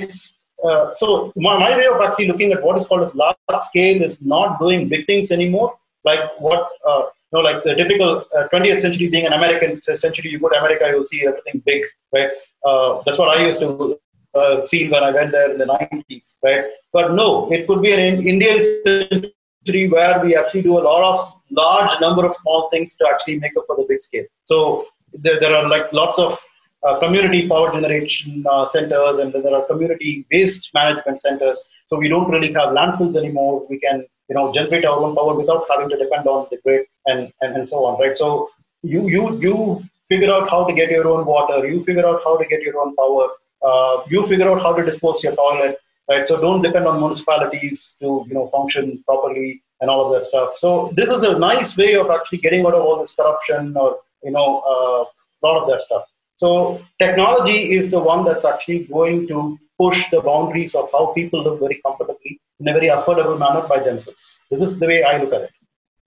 [0.65, 4.03] uh, so my, my, way of actually looking at what is called a large scale
[4.03, 8.47] is not doing big things anymore, like what uh, you know, like the typical uh,
[8.53, 10.31] 20th century being an American century.
[10.31, 12.29] You go to America, you'll see everything big, right?
[12.63, 13.99] Uh, that's what I used to
[14.35, 16.65] uh, feel when I went there in the 90s, right?
[16.93, 21.19] But no, it could be an Indian century where we actually do a lot of
[21.51, 24.25] large number of small things to actually make up for the big scale.
[24.45, 26.39] So there, there are like lots of
[26.83, 31.63] uh, community power generation uh, centers and then there are community waste management centers.
[31.89, 33.67] So we don't really have landfills anymore.
[33.69, 36.87] We can you know generate our own power without having to depend on the grid
[37.07, 38.17] and, and, and so on, right?
[38.17, 38.51] So
[38.83, 41.67] you you you figure out how to get your own water.
[41.67, 43.29] You figure out how to get your own power.
[43.63, 46.27] Uh, you figure out how to dispose your toilet, right?
[46.27, 50.57] So don't depend on municipalities to you know function properly and all of that stuff.
[50.57, 53.99] So this is a nice way of actually getting out of all this corruption or
[54.25, 55.05] you know a uh,
[55.43, 56.05] lot of that stuff.
[56.37, 61.43] So technology is the one that's actually going to push the boundaries of how people
[61.43, 64.39] live very comfortably in a very affordable manner by themselves.
[64.51, 65.53] This is the way I look at it.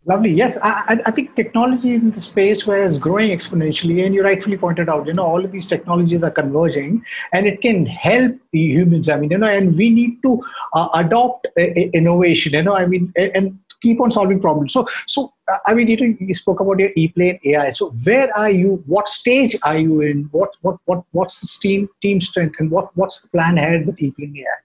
[0.05, 0.31] Lovely.
[0.31, 4.57] Yes, I, I think technology in the space where it's growing exponentially, and you rightfully
[4.57, 8.59] pointed out, you know, all of these technologies are converging, and it can help the
[8.59, 9.07] humans.
[9.07, 12.51] I mean, you know, and we need to uh, adopt a, a innovation.
[12.51, 14.73] You know, I mean, and keep on solving problems.
[14.73, 17.69] So, so uh, I mean, you, you spoke about your ePlane AI.
[17.69, 18.83] So, where are you?
[18.87, 20.23] What stage are you in?
[20.31, 23.95] What what what what's the team team strength, and what what's the plan ahead with
[23.97, 24.59] ePlane AI?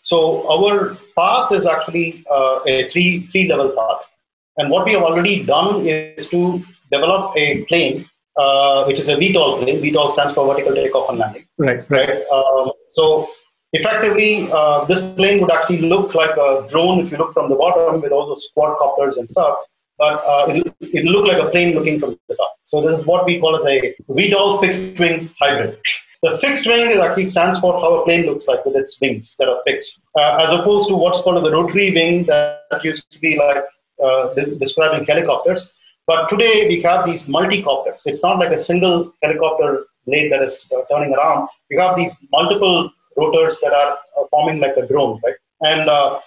[0.00, 4.08] So, our path is actually uh, a three three level path.
[4.58, 9.14] And what we have already done is to develop a plane, uh, which is a
[9.14, 9.80] VTOL plane.
[9.82, 11.46] VTOL stands for vertical takeoff and landing.
[11.58, 11.88] Right.
[11.90, 12.22] Right.
[12.32, 13.28] Um, so
[13.72, 17.56] effectively, uh, this plane would actually look like a drone if you look from the
[17.56, 19.56] bottom with all those quadcopters and stuff.
[19.98, 22.54] But uh, it'll, it'll look like a plane looking from the top.
[22.64, 25.78] So this is what we call as a VTOL fixed wing hybrid.
[26.22, 29.34] The fixed wing is actually stands for how a plane looks like with its wings
[29.38, 33.18] that are fixed, uh, as opposed to what's called the rotary wing that used to
[33.18, 33.64] be like
[34.02, 35.74] uh, describing helicopters.
[36.06, 38.06] But today we have these multi-copters.
[38.06, 41.48] It's not like a single helicopter blade that is uh, turning around.
[41.70, 45.34] You have these multiple rotors that are uh, forming like a drone, right?
[45.60, 46.20] And uh,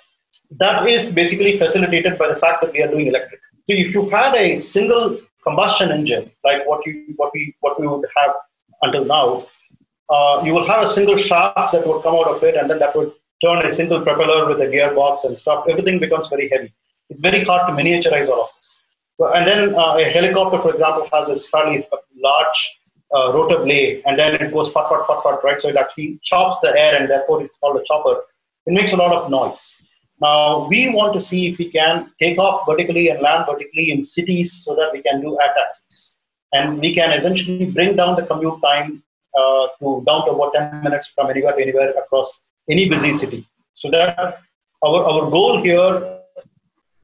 [0.59, 3.41] that is basically facilitated by the fact that we are doing electric.
[3.67, 7.87] So if you had a single combustion engine, like what you what we what we
[7.87, 8.33] would have
[8.83, 9.47] until now,
[10.09, 12.79] uh, you will have a single shaft that would come out of it, and then
[12.79, 13.11] that would
[13.43, 15.65] turn a single propeller with a gearbox and stuff.
[15.67, 16.73] Everything becomes very heavy
[17.09, 18.81] it's very hard to miniaturize all of this.
[19.19, 21.87] And then uh, a helicopter, for example, has this fairly
[22.17, 22.79] large
[23.15, 25.61] uh, rotor blade, and then it goes fat, fat, fat, fat, right?
[25.61, 28.21] So it actually chops the air, and therefore it's called a chopper.
[28.65, 29.77] It makes a lot of noise.
[30.21, 34.01] Now, we want to see if we can take off vertically and land vertically in
[34.01, 36.15] cities so that we can do air taxis.
[36.53, 39.03] And we can essentially bring down the commute time
[39.37, 43.47] uh, to down to about 10 minutes from anywhere to anywhere across any busy city.
[43.73, 44.39] So that
[44.81, 46.14] our, our goal here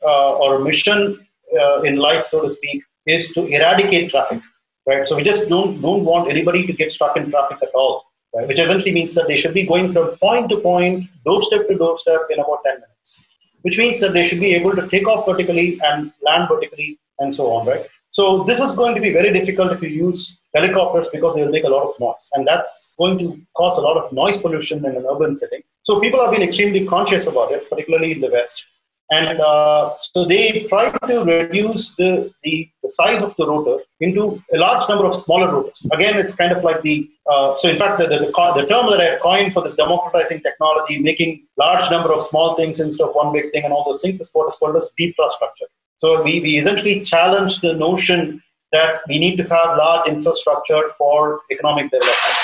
[0.08, 1.26] uh, or mission
[1.60, 4.42] uh, in life, so to speak, is to eradicate traffic,
[4.88, 5.08] right?
[5.08, 8.48] So we just don't don't want anybody to get stuck in traffic at all, right?
[8.48, 12.22] Which essentially means that they should be going from point to point, doorstep to doorstep
[12.30, 13.26] in about 10 minutes,
[13.62, 17.34] which means that they should be able to take off vertically and land vertically and
[17.34, 17.86] so on, right?
[18.12, 21.52] So this is going to be very difficult if you use helicopters because they will
[21.52, 24.86] make a lot of noise, and that's going to cause a lot of noise pollution
[24.86, 25.62] in an urban setting.
[25.84, 28.66] So people have been extremely conscious about it, particularly in the West.
[29.12, 34.42] And uh, so they try to reduce the, the, the, size of the rotor into
[34.54, 35.86] a large number of smaller rotors.
[35.92, 39.02] Again, it's kind of like the, uh, so in fact, the, the, the, term that
[39.02, 43.34] I coined for this democratizing technology, making large number of small things instead of one
[43.34, 45.68] big thing and all those things is what is called as defrastructure.
[45.98, 51.42] So we, we essentially challenge the notion that we need to have large infrastructure for
[51.52, 52.38] economic development,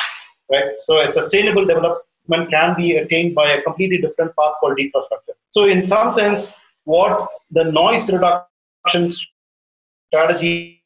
[0.52, 0.72] right?
[0.82, 5.38] So a sustainable development can be attained by a completely different path called defrastructure.
[5.58, 9.12] So, in some sense, what the noise reduction
[10.08, 10.84] strategy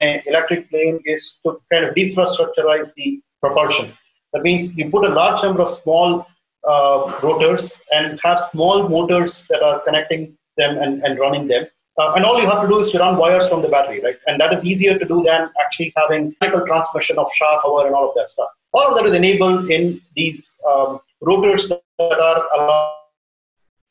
[0.00, 3.94] in electric plane is to kind of defrastructurize the propulsion.
[4.34, 6.26] That means you put a large number of small
[6.68, 11.66] uh, rotors and have small motors that are connecting them and, and running them.
[11.98, 14.18] Uh, and all you have to do is to run wires from the battery, right?
[14.26, 17.94] And that is easier to do than actually having mechanical transmission of shaft power and
[17.94, 18.48] all of that stuff.
[18.74, 22.97] All of that is enabled in these um, rotors that are allowed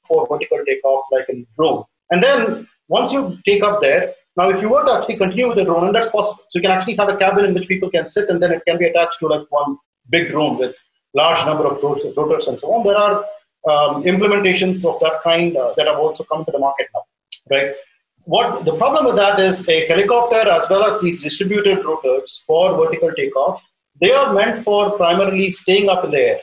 [0.07, 1.83] for vertical takeoff like in drone.
[2.11, 5.57] And then once you take up there, now if you were to actually continue with
[5.57, 6.43] the drone, and that's possible.
[6.49, 8.61] So you can actually have a cabin in which people can sit and then it
[8.67, 9.77] can be attached to like one
[10.09, 10.75] big drone with
[11.13, 12.85] large number of rotors and so on.
[12.85, 13.25] There are
[13.69, 17.03] um, implementations of that kind uh, that have also come to the market now,
[17.49, 17.75] right?
[18.27, 22.75] what the problem with that is a helicopter as well as these distributed rotors for
[22.75, 23.63] vertical takeoff,
[24.01, 26.39] they are meant for primarily staying up in the air.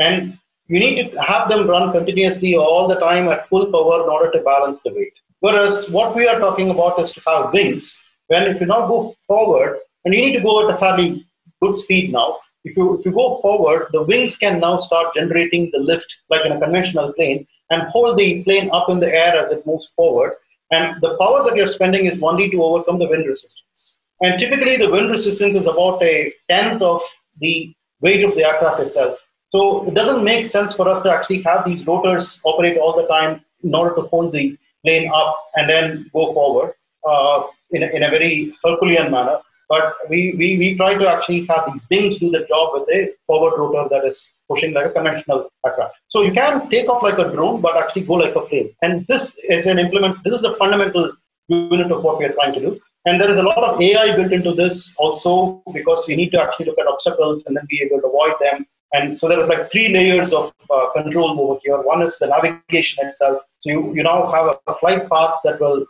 [0.00, 0.36] And
[0.68, 4.30] you need to have them run continuously all the time at full power in order
[4.32, 5.14] to balance the weight.
[5.40, 8.00] Whereas what we are talking about is to have wings.
[8.26, 11.26] When if you now go forward, and you need to go at a fairly
[11.62, 15.70] good speed now, if you, if you go forward, the wings can now start generating
[15.72, 19.36] the lift like in a conventional plane and hold the plane up in the air
[19.36, 20.34] as it moves forward.
[20.70, 23.98] And the power that you're spending is only to overcome the wind resistance.
[24.20, 27.00] And typically, the wind resistance is about a tenth of
[27.40, 29.18] the weight of the aircraft itself.
[29.50, 33.06] So it doesn't make sense for us to actually have these rotors operate all the
[33.06, 36.74] time in order to hold the plane up and then go forward
[37.08, 39.38] uh, in, a, in a very Herculean manner.
[39.68, 43.12] But we, we, we try to actually have these wings do the job with a
[43.26, 45.96] forward rotor that is pushing like a conventional aircraft.
[46.08, 48.70] So you can take off like a drone, but actually go like a plane.
[48.80, 51.12] And this is an implement, this is the fundamental
[51.48, 52.80] unit of what we are trying to do.
[53.04, 56.42] And there is a lot of AI built into this also because we need to
[56.42, 58.66] actually look at obstacles and then be able to avoid them.
[58.92, 61.80] And so there is like three layers of uh, control over here.
[61.82, 63.42] One is the navigation itself.
[63.58, 65.84] So you, you now have a, a flight path that will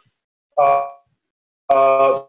[0.60, 0.86] uh,
[1.70, 2.24] uh,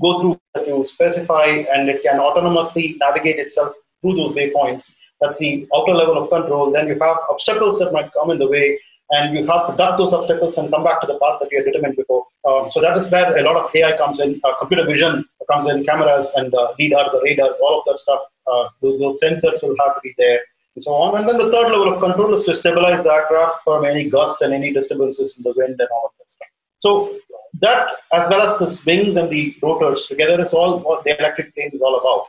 [0.00, 4.94] go through that you specify and it can autonomously navigate itself through those waypoints.
[5.20, 6.70] That's the outer level of control.
[6.70, 8.78] Then you have obstacles that might come in the way
[9.10, 11.58] and you have to duck those obstacles and come back to the path that you
[11.58, 12.26] had determined before.
[12.48, 15.66] Um, so that is where a lot of AI comes in, uh, computer vision comes
[15.66, 18.22] in, cameras and uh, lidars, or radars, all of that stuff.
[18.50, 20.40] Uh, those, those, sensors will have to be there,
[20.74, 21.18] and so on.
[21.18, 24.40] And then the third level of control is to stabilize the aircraft from any gusts
[24.40, 26.48] and any disturbances in the wind and all of that stuff.
[26.78, 27.18] So
[27.60, 31.54] that, as well as the wings and the rotors together, is all what the electric
[31.54, 32.26] plane is all about.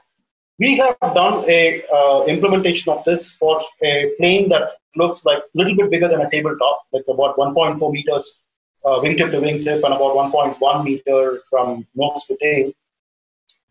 [0.60, 5.44] We have done a uh, implementation of this for a plane that looks like a
[5.56, 8.38] little bit bigger than a tabletop, like about 1.4 meters
[8.86, 12.72] uh, wingtip to wingtip and about 1.1 meter from nose to tail,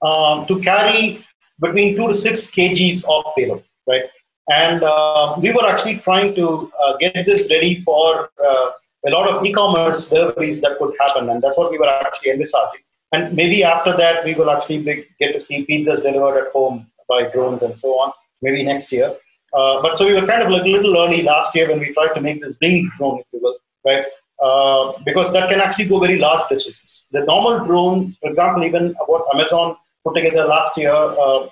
[0.03, 1.25] um, to carry
[1.61, 4.05] between two to six kgs of payload, right?
[4.51, 8.71] And uh, we were actually trying to uh, get this ready for uh,
[9.07, 12.81] a lot of e-commerce deliveries that could happen, and that's what we were actually envisaging.
[13.13, 17.25] And maybe after that, we will actually get to see pizzas delivered at home by
[17.25, 19.15] drones and so on, maybe next year.
[19.53, 21.93] Uh, but so we were kind of like a little early last year when we
[21.93, 24.05] tried to make this big drone, if you will, right?
[24.43, 27.05] Uh, because that can actually go very large distances.
[27.13, 31.47] The normal drone, for example, even what Amazon put together last year, uh,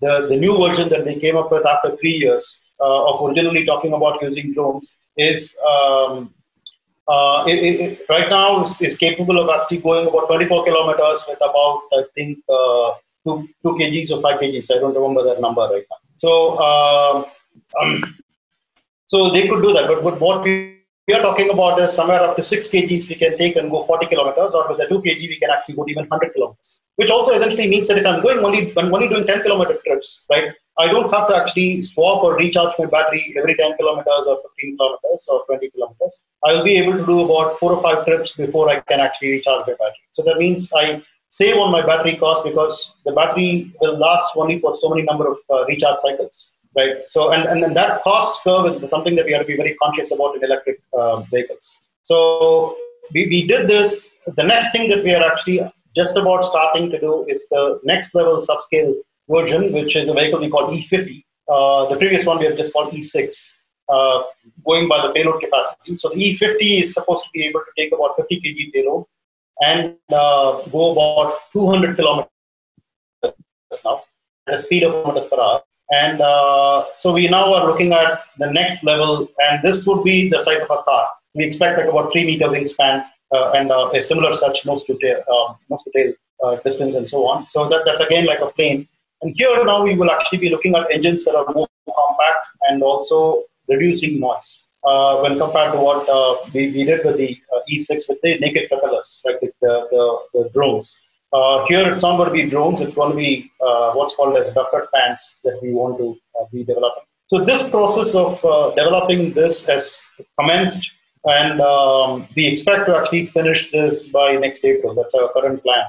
[0.00, 3.64] the, the new version that they came up with after three years uh, of originally
[3.64, 6.32] talking about using drones is um,
[7.08, 11.38] uh, it, it, right now is, is, capable of actually going about 24 kilometers with
[11.38, 12.92] about, I think, uh,
[13.24, 14.70] two, two kgs or five kgs.
[14.74, 15.96] I don't remember that number right now.
[16.16, 17.26] So, um,
[17.80, 18.02] um,
[19.06, 19.86] so they could do that.
[19.86, 20.75] But, but what we,
[21.08, 23.84] we are talking about is somewhere up to six kgs we can take and go
[23.86, 26.80] 40 kilometers, or with a two kg we can actually go even 100 kilometers.
[26.96, 30.26] Which also essentially means that if I'm going only, I'm only doing 10 kilometer trips,
[30.30, 30.52] right?
[30.78, 34.76] I don't have to actually swap or recharge my battery every 10 kilometers or 15
[34.76, 36.24] kilometers or 20 kilometers.
[36.44, 39.66] I'll be able to do about four or five trips before I can actually recharge
[39.66, 40.04] my battery.
[40.12, 44.58] So that means I save on my battery cost because the battery will last only
[44.58, 46.96] for so many number of uh, recharge cycles, right?
[47.06, 49.74] So and, and, and that cost curve is something that we have to be very
[49.82, 51.80] conscious about in electric uh, vehicles.
[52.02, 52.76] So
[53.12, 54.10] we, we did this.
[54.36, 55.60] The next thing that we are actually
[55.94, 58.94] just about starting to do is the next level subscale
[59.28, 61.24] version, which is a vehicle we call E50.
[61.48, 63.52] Uh, the previous one we have just called E6,
[63.88, 64.22] uh,
[64.66, 65.94] going by the payload capacity.
[65.94, 69.04] So the E50 is supposed to be able to take about 50 kg payload
[69.60, 72.30] and uh, go about 200 kilometers
[73.84, 74.02] now
[74.46, 75.62] at a speed of kilometers per hour.
[75.90, 80.28] And uh, so we now are looking at the next level, and this would be
[80.28, 81.08] the size of a car.
[81.34, 84.98] We expect like about three meter wingspan uh, and uh, a similar such nose to
[84.98, 85.22] tail,
[85.70, 86.12] nose to tail
[86.64, 87.46] distance and so on.
[87.46, 88.88] So that, that's again like a plane
[89.22, 92.82] and here now we will actually be looking at engines that are more compact and
[92.82, 97.60] also reducing noise uh, when compared to what uh, we, we, did with the uh,
[97.70, 101.02] E6 with the naked propellers, like the, the, the drones.
[101.36, 104.36] Uh, here it's not going to be drones, it's going to be uh, what's called
[104.40, 106.06] as ducted fans that we want to
[106.38, 107.04] uh, be developing.
[107.28, 108.30] So this process of
[108.76, 109.84] developing this has
[110.38, 110.92] commenced
[111.24, 114.94] and um, we expect to actually finish this by next April.
[114.94, 115.84] That's our current plan.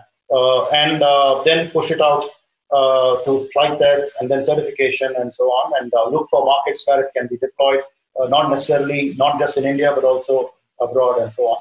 [0.83, 1.01] and
[1.47, 2.23] then push it out
[2.71, 6.85] uh, to flight tests and then certification and so on, and uh, look for markets
[6.85, 7.81] where it can be deployed,
[8.19, 11.57] uh, not necessarily not just in India but also abroad and so on.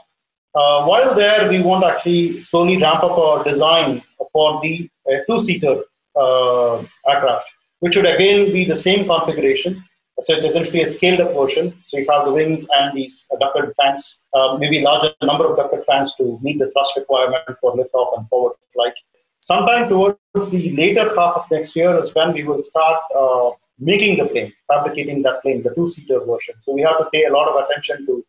[0.57, 4.03] Uh, while there, we want to actually slowly ramp up our design
[4.33, 4.89] for the
[5.29, 5.83] two-seater
[6.17, 7.47] uh, aircraft,
[7.81, 9.85] which would again be the same configuration.
[10.23, 11.75] So it's essentially a scaled up version.
[11.85, 15.85] So you have the wings and these ducted fans, uh, maybe larger number of ducted
[15.85, 18.95] fans to meet the thrust requirement for liftoff and forward flight.
[19.41, 24.17] Sometime towards the later half of next year is when we will start uh, making
[24.17, 26.55] the plane, fabricating that plane, the two-seater version.
[26.61, 28.25] So we have to pay a lot of attention to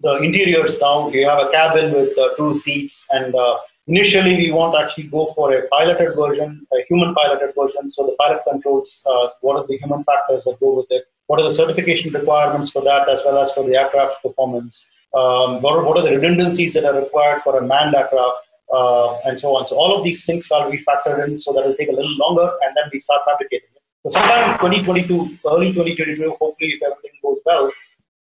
[0.00, 1.08] the interiors now.
[1.08, 5.04] You have a cabin with uh, two seats, and uh, initially we want to actually
[5.04, 7.88] go for a piloted version, a human piloted version.
[7.88, 11.40] So the pilot controls uh, what are the human factors that go with it, what
[11.40, 14.90] are the certification requirements for that, as well as for the aircraft performance.
[15.14, 18.38] Um, what, are, what are the redundancies that are required for a manned aircraft?
[18.74, 19.64] Uh, and so on.
[19.64, 22.16] So all of these things are we factored in, so that will take a little
[22.16, 23.82] longer, and then we start fabricating it.
[24.02, 27.70] So sometime in 2022, early 2022, hopefully if everything goes well,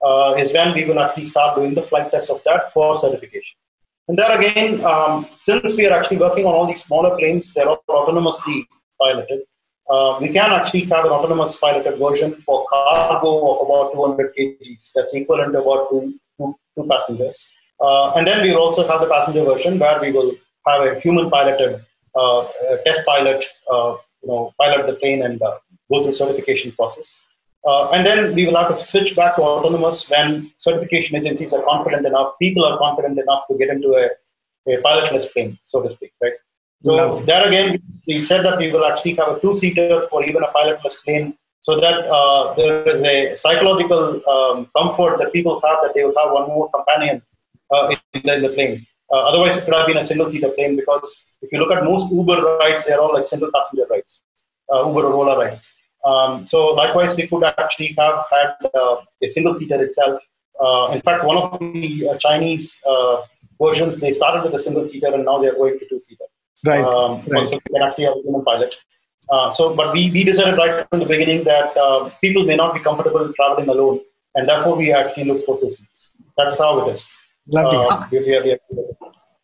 [0.06, 3.58] uh, is when we will actually start doing the flight test of that for certification.
[4.08, 7.68] And there again, um, since we are actually working on all these smaller planes, they're
[7.68, 8.66] all autonomously
[9.00, 9.42] piloted.
[9.90, 14.92] Uh, we can actually have an autonomous piloted version for cargo of about 200 kgs.
[14.96, 17.52] That's equivalent to about two, two, two passengers.
[17.80, 20.34] Uh, and then we will also have the passenger version where we will
[20.68, 21.84] have a human piloted
[22.16, 22.48] uh,
[22.86, 25.58] test pilot, uh, you know, pilot the plane and uh,
[25.92, 27.22] go through certification process.
[27.66, 31.64] Uh, and then we will have to switch back to autonomous when certification agencies are
[31.64, 34.06] confident enough, people are confident enough to get into a,
[34.72, 36.34] a pilotless plane, so to speak, right?
[36.84, 37.26] So no.
[37.26, 41.04] there again, we said that we will actually have a two-seater for even a pilotless
[41.04, 46.04] plane, so that uh, there is a psychological um, comfort that people have that they
[46.04, 47.22] will have one more companion
[47.72, 48.86] uh, in, the, in, the, plane.
[49.12, 52.12] Uh, otherwise, it could have been a single-seater plane because if you look at most
[52.12, 54.26] Uber rides, they are all like single-passenger rides,
[54.74, 55.72] uh, Uber or Ola rides.
[56.04, 60.22] Um, so likewise, we could actually have had uh, a single seater itself.
[60.60, 63.22] Uh, in fact, one of the uh, Chinese uh,
[63.62, 66.26] versions, they started with a single seater and now they're going to two seater.
[66.66, 66.84] Right.
[66.84, 67.46] Um, right.
[67.46, 68.76] So we can actually have a human pilot.
[69.30, 72.74] Uh, so, but we, we decided right from the beginning that uh, people may not
[72.74, 74.02] be comfortable traveling alone,
[74.36, 76.12] and therefore we actually look for two seats.
[76.38, 77.12] That's how it is.
[77.48, 78.20] Lovely.
[78.20, 78.84] we, we, we,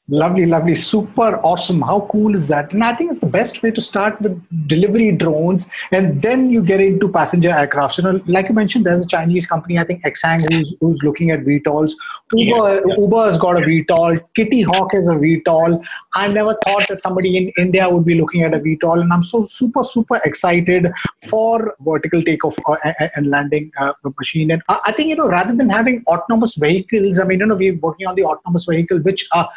[0.10, 1.82] Lovely, lovely, super awesome.
[1.82, 2.72] How cool is that?
[2.72, 6.64] And I think it's the best way to start with delivery drones, and then you
[6.64, 7.97] get into passenger aircraft.
[7.97, 11.32] You know, like you mentioned, there's a Chinese company, I think Xpeng, who's who's looking
[11.32, 11.91] at VTOLs.
[12.32, 12.84] Uber.
[12.97, 14.22] Uber has got a VTOL.
[14.34, 15.84] Kitty Hawk has a VTOL.
[16.16, 19.24] I never thought that somebody in India would be looking at a VTOL, and I'm
[19.24, 20.88] so super, super excited
[21.30, 22.78] for vertical takeoff uh,
[23.18, 24.51] and landing uh, machine.
[24.51, 27.76] And I think you know, rather than having autonomous vehicles, I mean, you know, we're
[27.76, 29.47] working on the autonomous vehicle, which uh,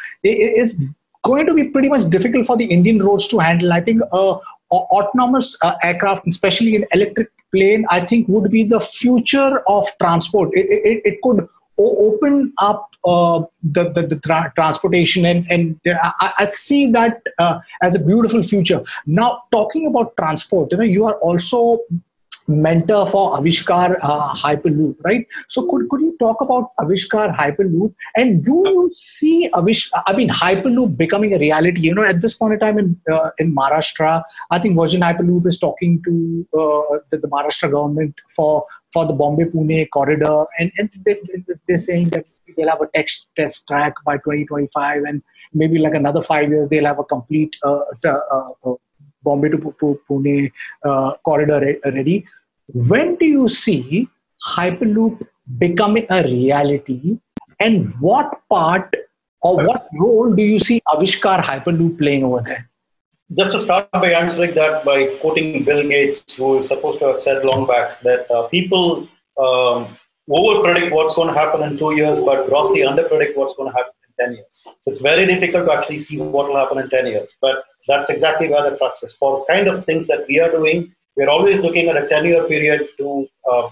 [0.41, 0.79] is
[1.23, 3.73] going to be pretty much difficult for the Indian roads to handle.
[3.73, 4.37] I think uh,
[4.71, 10.51] autonomous uh, aircraft, especially an electric plane, I think would be the future of transport.
[10.53, 16.33] It, it, it could open up uh, the, the, the tra- transportation and, and I,
[16.39, 18.83] I see that uh, as a beautiful future.
[19.07, 21.79] Now, talking about transport, you know, you are also
[22.51, 25.25] mentor for Avishkar uh, Hyperloop, right?
[25.47, 30.29] So could, could you talk about Avishkar Hyperloop and do you see Avish, I mean,
[30.29, 31.81] Hyperloop becoming a reality?
[31.81, 35.47] You know, at this point in time in, uh, in Maharashtra, I think Virgin Hyperloop
[35.47, 40.89] is talking to uh, the, the, Maharashtra government for, for the Bombay-Pune corridor and, and
[41.05, 41.17] they,
[41.67, 42.25] they're saying that
[42.57, 45.21] they'll have a test, test track by 2025 and
[45.53, 48.19] maybe like another five years they'll have a complete uh, uh,
[48.65, 48.73] uh,
[49.23, 49.57] Bombay to
[50.09, 50.51] Pune
[51.23, 52.25] corridor ready.
[52.73, 54.07] When do you see
[54.47, 57.19] Hyperloop becoming a reality,
[57.59, 58.95] and what part
[59.41, 62.69] or what role do you see Avishkar Hyperloop playing over there?
[63.37, 67.21] Just to start by answering that by quoting Bill Gates, who is supposed to have
[67.21, 69.07] said long back that uh, people
[69.39, 69.97] um,
[70.29, 73.71] over predict what's going to happen in two years, but grossly under predict what's going
[73.71, 74.67] to happen in 10 years.
[74.81, 77.35] So it's very difficult to actually see what will happen in 10 years.
[77.41, 79.13] But that's exactly where the crux is.
[79.15, 82.43] For kind of things that we are doing, we're always looking at a 10 year
[82.47, 83.69] period to uh,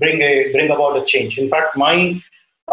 [0.00, 1.38] bring a bring about a change.
[1.38, 2.22] In fact, my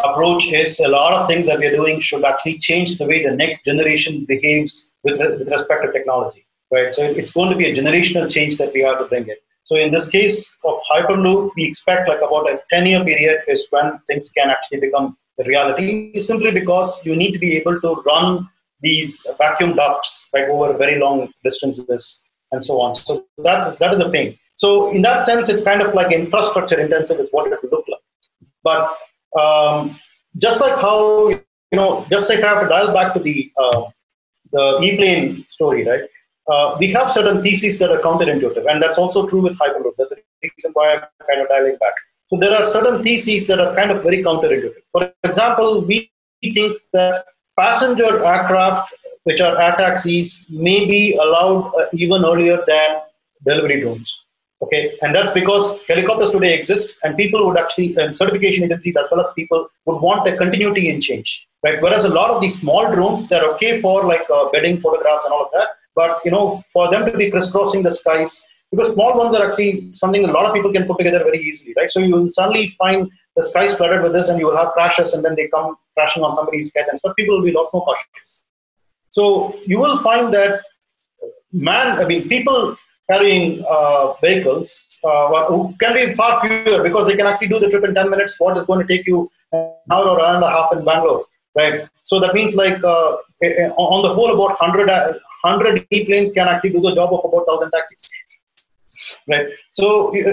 [0.04, 3.36] approach is a lot of things that we're doing should actually change the way the
[3.44, 6.46] next generation behaves with, re- with respect to technology.
[6.74, 6.94] Right.
[6.94, 9.38] So it's going to be a generational change that we have to bring in.
[9.68, 13.66] So in this case of Hyperloop, we expect like about a 10 year period is
[13.70, 17.96] when things can actually become a reality simply because you need to be able to
[18.12, 18.50] run
[18.82, 22.22] these vacuum ducts right over very long distances
[22.52, 22.96] and so on.
[22.96, 24.38] So that is, that is the pain.
[24.56, 27.86] So in that sense, it's kind of like infrastructure intensive is what it would look
[27.88, 28.02] like.
[28.64, 28.98] But
[29.40, 30.00] um,
[30.38, 31.30] just like how
[31.72, 33.84] you know, just like I have to dial back to the uh,
[34.52, 36.04] the e-plane story, right?
[36.50, 39.96] Uh, we have certain theses that are counterintuitive, and that's also true with Hyperloop.
[39.98, 41.94] That's the reason why I'm kind of dialing back.
[42.30, 44.76] So there are certain theses that are kind of very counterintuitive.
[44.94, 46.10] For example, we
[46.42, 47.26] think that
[47.60, 48.94] passenger aircraft,
[49.28, 52.90] which are air taxis, may be allowed uh, even earlier than
[53.46, 54.10] delivery drones.
[54.64, 59.06] Okay, and that's because helicopters today exist, and people would actually, and certification agencies as
[59.12, 61.82] well as people would want a continuity in change, right?
[61.82, 65.34] Whereas a lot of these small drones, they're okay for like uh, bedding photographs and
[65.34, 69.18] all of that, but you know, for them to be crisscrossing the skies, because small
[69.18, 71.92] ones are actually something a lot of people can put together very easily, right?
[71.92, 75.14] So you will suddenly find the skies flooded with this, and you will have crashes,
[75.14, 77.70] and then they come crashing on somebody's head, and so people will be a lot
[77.74, 78.37] more cautious.
[79.18, 79.26] So
[79.66, 80.62] you will find that
[81.52, 82.76] man, I mean, people
[83.10, 87.84] carrying uh, vehicles uh, can be far fewer because they can actually do the trip
[87.86, 90.50] in 10 minutes what is going to take you an hour or hour and a
[90.50, 91.88] half in Bangalore, right?
[92.04, 96.48] So that means like uh, eh, eh, on the whole about 100, 100 e-planes can
[96.48, 98.12] actually do the job of about 1,000 taxis.
[99.28, 99.48] Right.
[99.72, 100.24] So you,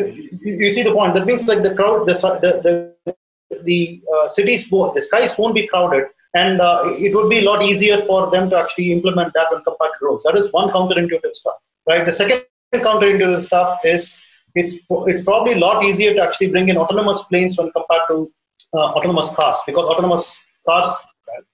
[0.42, 1.14] you, see the point.
[1.14, 2.14] That means like the crowd, the
[2.44, 7.38] the the, the uh, cities, the skies won't be crowded, and uh, it would be
[7.38, 10.24] a lot easier for them to actually implement that when compared to drones.
[10.24, 11.54] That is one counterintuitive stuff,
[11.88, 12.04] right?
[12.04, 12.42] The second
[12.74, 14.18] counterintuitive stuff is
[14.54, 14.74] it's
[15.10, 18.30] it's probably a lot easier to actually bring in autonomous planes when compared to
[18.74, 20.90] uh, autonomous cars because autonomous cars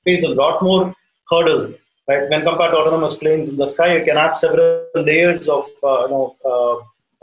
[0.05, 0.95] face a lot more
[1.31, 1.73] hurdle
[2.09, 5.65] right when compared to autonomous planes in the sky you can have several layers of
[5.83, 6.77] uh, you know uh,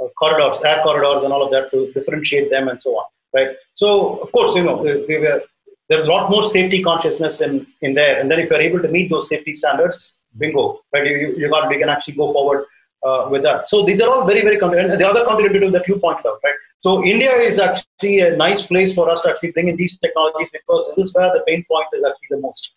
[0.03, 3.05] uh corridors air corridors and all of that to differentiate them and so on
[3.35, 4.77] right so of course you know
[5.09, 5.41] we were,
[5.89, 8.89] there's a lot more safety consciousness in in there and then if you're able to
[8.95, 12.65] meet those safety standards bingo right you, you got we can actually go forward
[13.05, 13.69] uh, with that.
[13.69, 16.53] So these are all very, very And the other counterintuitive that you pointed out, right?
[16.79, 20.49] So India is actually a nice place for us to actually bring in these technologies
[20.51, 22.69] because this is where the pain point is actually the most,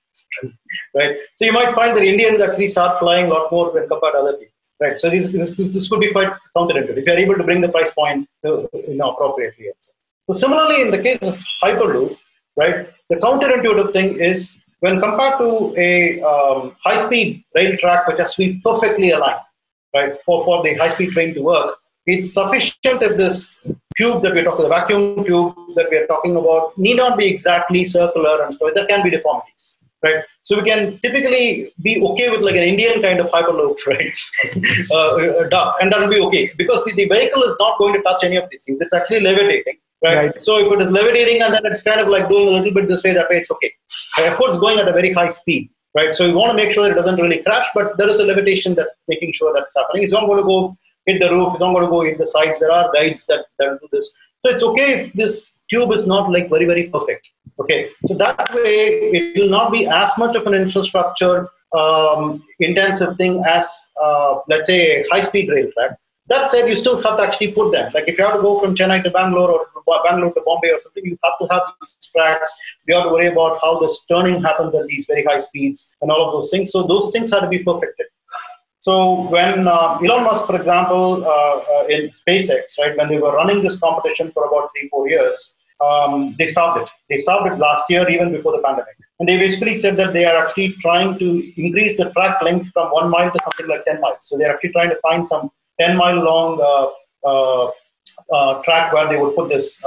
[0.95, 1.17] right?
[1.37, 4.19] So you might find that Indians actually start flying a lot more when compared to
[4.21, 4.99] other people, right?
[4.99, 7.91] So this, this, this could be quite counterintuitive if you're able to bring the price
[7.91, 9.67] point uh, you know, appropriately.
[10.31, 12.17] So similarly, in the case of Hyperloop,
[12.61, 18.35] right, the counterintuitive thing is when compared to a um, high-speed rail track which has
[18.35, 19.45] to be perfectly aligned,
[19.95, 23.57] right, for, for the high-speed train to work, it's sufficient if this
[23.97, 27.85] tube that we're talking, the vacuum tube that we're talking about, need not be exactly
[27.85, 30.25] circular and so there can be deformities, right?
[30.43, 34.19] So we can typically be okay with like an Indian kind of hyperloop, right?
[34.91, 38.25] uh, duck, and that'll be okay because the, the vehicle is not going to touch
[38.25, 38.79] any of these things.
[38.81, 39.77] It's actually levitating.
[40.03, 40.17] Right?
[40.17, 40.45] right?
[40.45, 42.89] So if it is levitating and then it's kind of like doing a little bit
[42.89, 43.73] this way, that way, it's okay.
[44.19, 46.15] Of course, going at a very high speed right?
[46.15, 48.25] So you want to make sure that it doesn't really crash, but there is a
[48.25, 50.05] levitation that's making sure that's happening.
[50.05, 50.77] It's not going to go
[51.07, 51.55] hit the roof.
[51.55, 52.61] It's not going to go hit the sides.
[52.61, 54.15] There are guides that, that do this.
[54.43, 57.27] So it's okay if this tube is not like very, very perfect.
[57.61, 57.91] Okay.
[58.05, 63.45] So that way it will not be as much of an infrastructure um, intensive thing
[63.47, 65.97] as, uh, let's say, high speed rail track.
[66.31, 67.91] That said, you still have to actually put them.
[67.93, 69.67] Like if you have to go from Chennai to Bangalore or
[70.05, 72.57] Bangalore to Bombay or something, you have to have these tracks.
[72.87, 76.11] You have to worry about how this turning happens at these very high speeds and
[76.11, 76.71] all of those things.
[76.71, 78.07] So those things have to be perfected.
[78.79, 83.33] So when uh, Elon Musk, for example, uh, uh, in SpaceX, right, when they were
[83.33, 86.91] running this competition for about three, four years, um, they stopped it.
[87.09, 88.95] They stopped it last year, even before the pandemic.
[89.19, 92.89] And they basically said that they are actually trying to increase the track length from
[92.91, 94.17] one mile to something like 10 miles.
[94.21, 95.51] So they're actually trying to find some
[95.81, 97.71] 10 mile long uh, uh,
[98.33, 99.81] uh, track where they would put this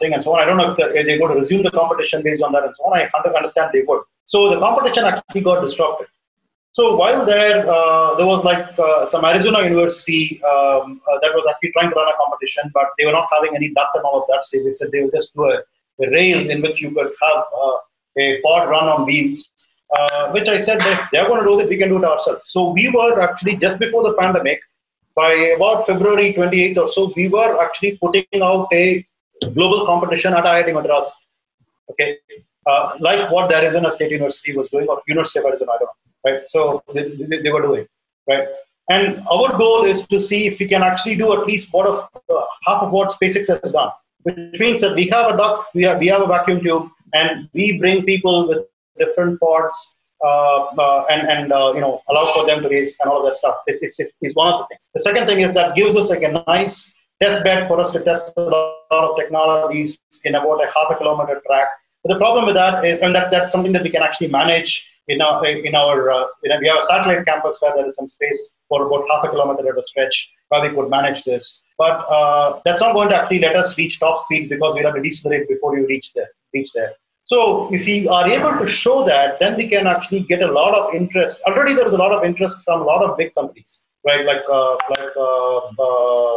[0.00, 0.40] thing and so on.
[0.40, 2.84] I don't know if they're going to resume the competition based on that and so
[2.84, 2.98] on.
[2.98, 4.02] I understand they would.
[4.26, 6.06] So the competition actually got disrupted.
[6.78, 11.44] So while there, uh, there was like uh, some Arizona University um, uh, that was
[11.50, 14.22] actually trying to run a competition, but they were not having any duct and all
[14.22, 14.44] of that.
[14.44, 15.56] So they said they would just do a,
[16.04, 17.44] a rail in which you could have
[18.16, 19.54] a pod run on wheels,
[20.30, 22.44] which I said that they're going to do that, we can do it ourselves.
[22.44, 24.60] So we were actually just before the pandemic,
[25.20, 28.84] by about February 28th or so, we were actually putting out a
[29.54, 31.08] global competition at IIT Madras.
[31.90, 32.18] Okay,
[32.66, 35.90] uh, like what the Arizona State University was doing, or University of Arizona, I don't
[35.92, 36.48] know, right?
[36.54, 37.86] So they, they, they were doing,
[38.28, 38.46] right?
[38.90, 41.98] And our goal is to see if we can actually do at least what of
[42.14, 43.90] uh, half of what SpaceX has done,
[44.22, 47.48] which means that we have a duct, we have we have a vacuum tube, and
[47.54, 48.64] we bring people with
[48.98, 53.26] different pods and, and uh, you know allow for them to raise and all of
[53.26, 53.56] that stuff.
[53.66, 54.90] It's, it's, it's one of the things.
[54.94, 58.00] The second thing is that gives us like a nice test bed for us to
[58.00, 61.68] test a lot of technologies in about a half a kilometer track.
[62.04, 64.88] But the problem with that is, and that, that's something that we can actually manage
[65.08, 67.96] in our, in our uh, you know, we have a satellite campus where there is
[67.96, 71.62] some space for about half a kilometer at a stretch where we could manage this.
[71.76, 74.94] But uh, that's not going to actually let us reach top speeds because we have
[74.94, 76.28] to decelerate before you reach there.
[76.54, 76.92] Reach there.
[77.28, 80.74] So if we are able to show that, then we can actually get a lot
[80.74, 81.42] of interest.
[81.46, 84.24] Already there is a lot of interest from a lot of big companies, right?
[84.24, 86.36] Like uh, like uh, uh,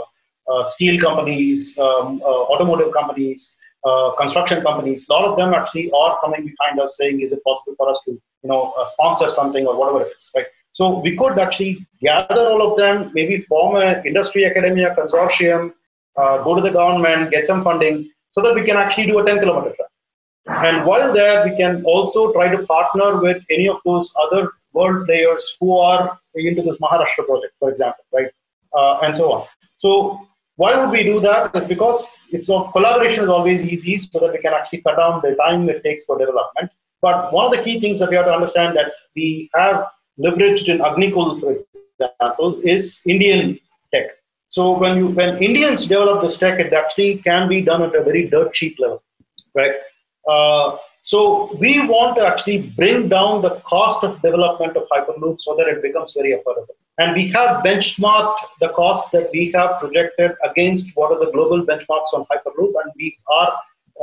[0.52, 5.08] uh steel companies, um, uh, automotive companies, uh, construction companies.
[5.08, 8.02] A lot of them actually are coming behind us saying, "Is it possible for us
[8.08, 10.50] to, you know, sponsor something or whatever it is?" Right?
[10.74, 15.72] So we could actually gather all of them, maybe form an industry academia consortium,
[16.18, 19.40] go to the government, get some funding, so that we can actually do a 10
[19.40, 19.91] kilometer track.
[20.48, 25.06] And while there, we can also try to partner with any of those other world
[25.06, 28.32] players who are into this Maharashtra project, for example, right?
[28.76, 29.48] Uh, and so on.
[29.78, 31.68] So why would we do that?
[31.68, 35.70] Because it's collaboration is always easy, so that we can actually cut down the time
[35.70, 36.72] it takes for development.
[37.02, 39.88] But one of the key things that we have to understand that we have
[40.20, 43.60] leveraged in Agnikul, for example, is Indian
[43.94, 44.12] tech.
[44.50, 48.04] So when you when Indians develop this tech, it actually can be done at a
[48.04, 49.02] very dirt cheap level,
[49.56, 49.74] right?
[50.28, 55.56] Uh, so we want to actually bring down the cost of development of Hyperloop so
[55.56, 56.76] that it becomes very affordable.
[57.00, 61.66] And we have benchmarked the costs that we have projected against what are the global
[61.66, 63.54] benchmarks on Hyperloop, and we are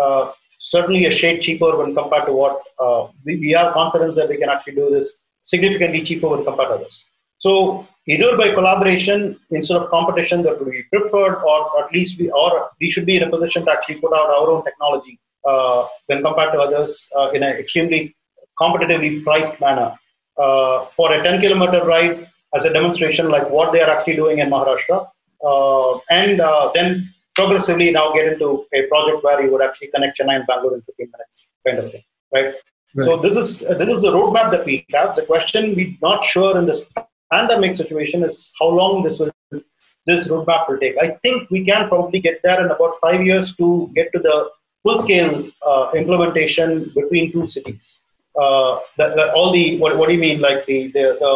[0.02, 4.28] uh, certainly a shade cheaper when compared to what uh, we, we have confidence that
[4.28, 7.06] we can actually do this significantly cheaper when compared to others.
[7.38, 12.28] So either by collaboration instead of competition that would be preferred, or at least we
[12.30, 15.20] or we should be in a position to actually put out our own technology
[16.06, 18.14] when compared to others uh, in an extremely
[18.60, 19.92] competitively priced manner.
[20.38, 24.38] Uh, for a 10 kilometer ride as a demonstration like what they are actually doing
[24.38, 25.08] in Maharashtra.
[25.44, 30.18] Uh, and uh, then progressively now get into a project where you would actually connect
[30.18, 32.54] Chennai and Bangalore in 15 minutes, kind of thing, right?
[32.94, 33.04] right.
[33.04, 35.14] So this is uh, this is the roadmap that we have.
[35.14, 36.80] The question we're not sure in this
[37.32, 39.30] pandemic situation is how long this will
[40.06, 40.96] this roadmap will take.
[41.00, 44.50] I think we can probably get there in about five years to get to the
[44.88, 45.32] full scale
[45.70, 48.04] uh, implementation between two cities.
[48.42, 51.32] Uh, the, the, all the what, what do you mean like the, the, the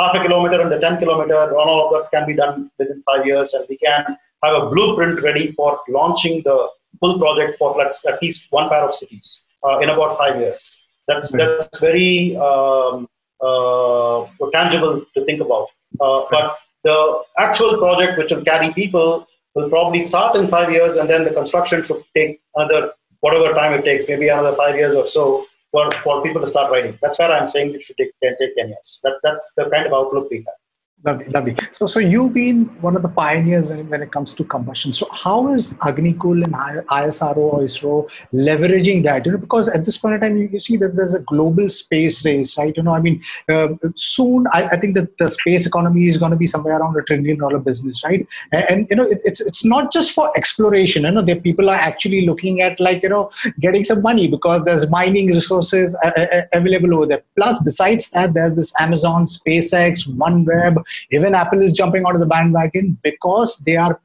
[0.00, 3.26] half a kilometer and the 10 kilometer all of that can be done within five
[3.26, 4.02] years and we can
[4.42, 6.56] have a blueprint ready for launching the
[7.00, 10.62] full project for at least one pair of cities uh, in about five years
[11.08, 11.38] that's mm-hmm.
[11.38, 13.06] that's very um,
[13.42, 14.24] uh,
[14.56, 15.66] tangible to think about
[16.00, 16.98] uh, but the
[17.36, 19.26] actual project which will carry people
[19.56, 23.72] will probably start in five years and then the construction should take another whatever time
[23.72, 26.96] it takes maybe another five years or so for, for people to start writing.
[27.02, 29.00] That's where I'm saying it should take, take 10 years.
[29.02, 30.65] That, that's the kind of outlook we have.
[31.04, 31.54] Lovely, lovely.
[31.72, 34.94] So, so you've been one of the pioneers when, when it comes to combustion.
[34.94, 39.26] So, how is Agnikul and ISRO or ISRO leveraging that?
[39.26, 41.68] You know, because at this point in time, you, you see that there's a global
[41.68, 42.74] space race, right?
[42.74, 46.30] You know, I mean, uh, soon I, I, think that the space economy is going
[46.30, 48.26] to be somewhere around a trillion dollar business, right?
[48.52, 51.04] And, and you know, it, it's it's not just for exploration.
[51.04, 53.30] You know, there people are actually looking at like you know
[53.60, 57.22] getting some money because there's mining resources uh, uh, available over there.
[57.38, 62.98] Plus, besides that, there's this Amazon, SpaceX, OneWeb even Apple is jumping onto the bandwagon
[63.02, 64.00] because they are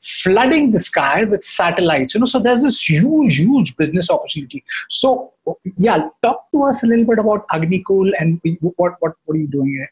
[0.00, 2.26] flooding the sky with satellites you know.
[2.26, 4.64] So there's this huge huge business opportunity.
[4.90, 5.32] So
[5.76, 9.48] yeah talk to us a little bit about agnikul and what what, what are you
[9.48, 9.90] doing here?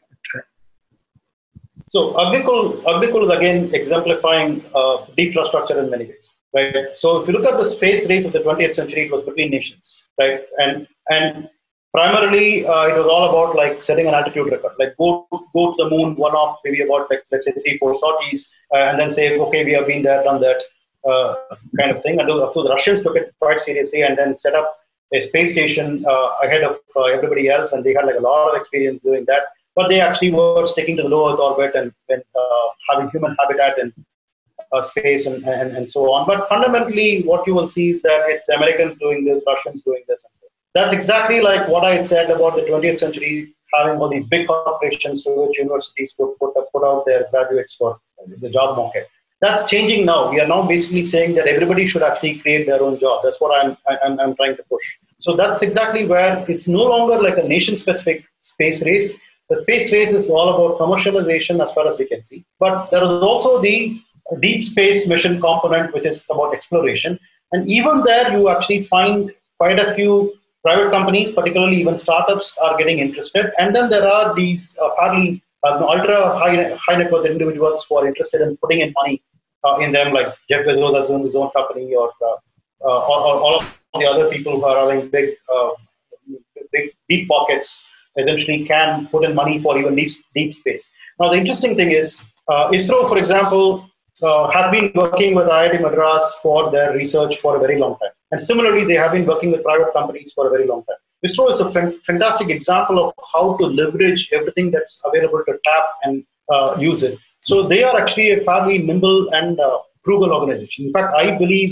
[1.87, 6.87] So agnikul agnikul is again exemplifying uh, defrastructure in many ways right?
[6.93, 9.51] So if you look at the space race of the 20th century it was between
[9.51, 10.41] nations right?
[10.57, 11.49] And and
[11.95, 14.73] primarily uh, it was all about like setting an altitude record.
[14.81, 17.97] Like go go to the moon one off maybe about like let's say three four
[18.03, 18.41] sorties
[18.73, 20.63] uh, and then say okay we have been there done that
[21.09, 21.35] uh,
[21.79, 22.19] kind of thing.
[22.19, 24.67] And course the russians took it quite seriously and then set up
[25.13, 28.49] a space station uh, ahead of uh, everybody else and they had like a lot
[28.49, 29.43] of experience doing that.
[29.75, 33.35] But they actually were sticking to the low earth orbit and, and uh, having human
[33.39, 33.93] habitat in
[34.81, 36.25] space and, and, and so on.
[36.27, 40.25] But fundamentally what you will see is that it's americans doing this russians doing this
[40.25, 40.44] and
[40.75, 45.23] that's exactly like what I said about the 20th century having all these big corporations
[45.23, 47.99] to which universities put, put, put out their graduates for
[48.41, 49.07] the job market.
[49.41, 50.31] That's changing now.
[50.31, 53.21] We are now basically saying that everybody should actually create their own job.
[53.23, 54.83] That's what I'm, I'm, I'm trying to push.
[55.19, 59.17] So that's exactly where it's no longer like a nation specific space race.
[59.49, 62.45] The space race is all about commercialization as far as we can see.
[62.59, 64.01] But there is also the
[64.39, 67.19] deep space mission component, which is about exploration.
[67.51, 70.33] And even there, you actually find quite a few
[70.65, 73.51] private companies, particularly even startups, are getting interested.
[73.59, 76.55] And then there are these uh, fairly uh, ultra high,
[76.85, 79.21] high net worth individuals who are interested in putting in money
[79.63, 82.35] uh, in them, like Jeff Bezos has his own company, or, uh,
[82.87, 83.65] uh, or, or, all of
[83.99, 85.69] the other people who are having big, uh,
[86.71, 87.85] big deep pockets
[88.17, 90.91] essentially can put in money for even deep, deep space.
[91.19, 93.89] Now, the interesting thing is, ISRO, for example,
[94.53, 98.14] has been working with IIT Madras for their research for a very long time.
[98.35, 100.97] And similarly, they have been working with private companies for a very long time.
[101.25, 101.71] ISRO is a
[102.09, 106.21] fantastic example of how to leverage everything that's available to tap and
[106.51, 107.17] uh, use it.
[107.39, 110.87] So they are actually a fairly nimble and uh, frugal organization.
[110.87, 111.71] In fact, I believe,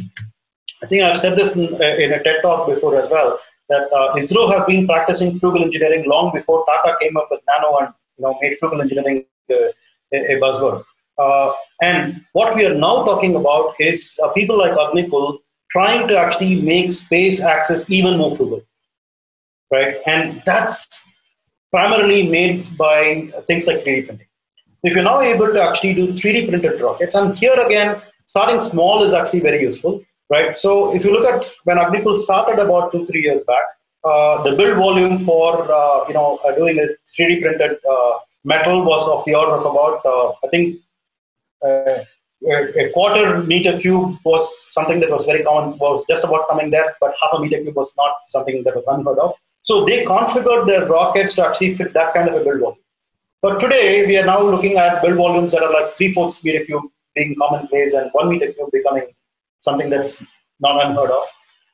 [0.81, 3.37] I think I've said this in, uh, in a TED talk before as well,
[3.67, 7.75] that uh, ISRO has been practicing frugal engineering long before Tata came up with Nano
[7.79, 9.67] and you know made frugal engineering uh,
[10.13, 10.81] a, a buzzword.
[11.17, 11.51] Uh,
[11.81, 15.39] and what we are now talking about is people like Agnikul
[15.73, 18.61] trying to actually make space access even more frugal,
[19.71, 19.95] right?
[20.05, 21.01] And that's
[21.71, 24.27] primarily made by things like 3D printing.
[24.83, 29.03] If you're now able to actually do 3D printed rockets, and here again, starting small
[29.03, 30.57] is actually very useful, right?
[30.57, 33.65] So if you look at when Agnikul started about two, three years back,
[34.03, 38.13] uh, the build volume for uh, you know uh, doing a 3D printed uh,
[38.43, 40.81] metal was of the order of about uh, I think
[42.45, 46.95] a, quarter meter cube was something that was very common, was just about coming there,
[46.99, 49.35] but half a meter cube was not something that was unheard of.
[49.61, 52.77] So they configured their rockets to actually fit that kind of a build volume.
[53.41, 56.65] But today we are now looking at build volumes that are like three fourths meter
[56.65, 56.83] cube
[57.15, 59.07] being commonplace and one meter cube becoming
[59.61, 60.23] something that's
[60.59, 61.23] not unheard of.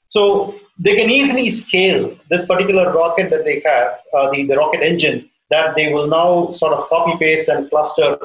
[0.08, 4.82] So they can easily scale this particular rocket that they have, uh, the, the rocket
[4.82, 8.18] engine, that they will now sort of copy paste and cluster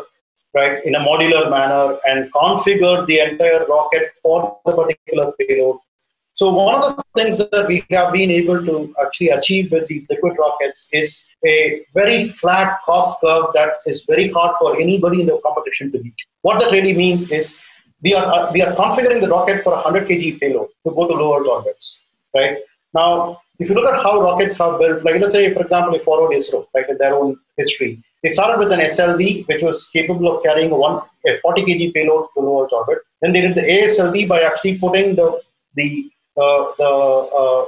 [0.55, 5.79] right, in a modular manner and configure the entire rocket for the particular payload.
[6.33, 10.05] So one of the things that we have been able to actually achieve with these
[10.11, 15.29] liquid rockets is a very flat cost curve that is very hard for anybody in
[15.29, 16.17] the competition to beat.
[16.43, 17.63] What that really means is
[18.03, 21.07] we are uh, we are configuring the rocket for a 100 kg payload to go
[21.07, 22.59] to lower orbits, right?
[22.93, 26.03] Now, if you look at how rockets have built, like let's say, for example, if
[26.03, 30.35] followed ISRO, right, in their own history, they started with an SLV, which was capable
[30.35, 32.99] of carrying a, one, a 40 kg payload to low Earth orbit.
[33.21, 35.41] Then they did the ASLV by actually putting the
[35.75, 36.91] the uh, the
[37.41, 37.65] uh,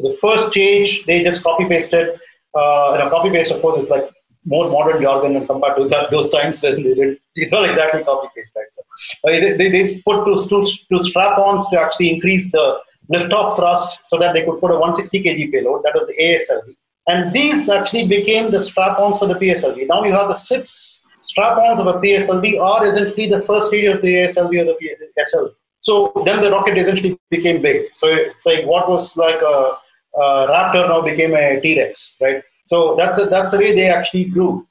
[0.00, 1.06] the first stage.
[1.06, 2.20] They just copy pasted.
[2.54, 4.10] Uh, you know, copy paste, of course, is like
[4.44, 6.62] more modern jargon and compared to that, those times.
[6.62, 8.66] it's not exactly copy paste, right?
[8.72, 8.82] So,
[9.26, 12.78] uh, they, they, they put two, two, two strap-ons to actually increase the
[13.08, 15.82] lift-off thrust so that they could put a 160 kg payload.
[15.82, 16.74] That was the ASLV.
[17.06, 19.86] And these actually became the strap-ons for the PSLV.
[19.88, 24.02] Now you have the six strap-ons of a PSLV are essentially the first stage of
[24.02, 25.54] the ASLV or the PSLV.
[25.80, 27.90] So then the rocket essentially became big.
[27.94, 29.76] So it's like what was like a,
[30.18, 32.42] a Raptor now became a T-Rex, right?
[32.64, 34.66] So that's a, that's the way they actually grew.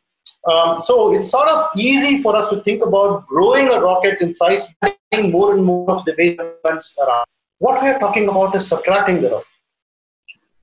[0.51, 4.33] Um, so it's sort of easy for us to think about growing a rocket in
[4.33, 7.25] size, adding more and more of the elements around.
[7.59, 9.47] What we are talking about is subtracting the rocket.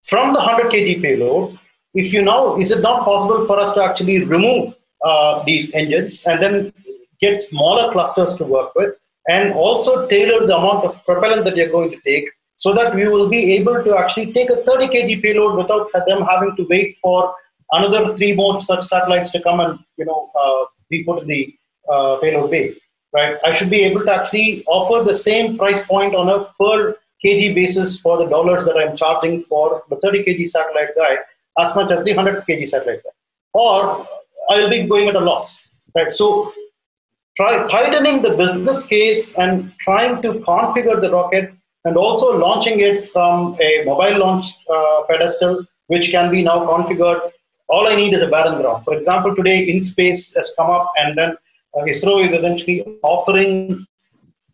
[0.02, 1.59] From the 100 kg payload,
[1.95, 4.74] if you know, is it not possible for us to actually remove
[5.05, 6.72] uh, these engines and then
[7.20, 8.97] get smaller clusters to work with
[9.28, 13.09] and also tailor the amount of propellant that you're going to take so that we
[13.09, 16.97] will be able to actually take a 30 kg payload without them having to wait
[17.03, 17.34] for
[17.72, 21.55] another three more such satellites to come and you know uh, be put in the
[21.93, 22.74] uh, payload bay
[23.12, 23.36] right?
[23.45, 27.55] I should be able to actually offer the same price point on a per kg
[27.55, 31.18] basis for the dollars that i'm charging for the 30 kg satellite guy
[31.61, 33.02] as much as the 100 kg satellite
[33.54, 34.06] or
[34.50, 36.12] I'll be going at a loss, right?
[36.14, 36.52] So
[37.36, 41.52] try tightening the business case and trying to configure the rocket
[41.84, 47.32] and also launching it from a mobile launch uh, pedestal, which can be now configured.
[47.68, 48.84] All I need is a barren ground.
[48.84, 51.30] For example, today IN-SPACe has come up and then
[51.76, 53.86] uh, ISRO is essentially offering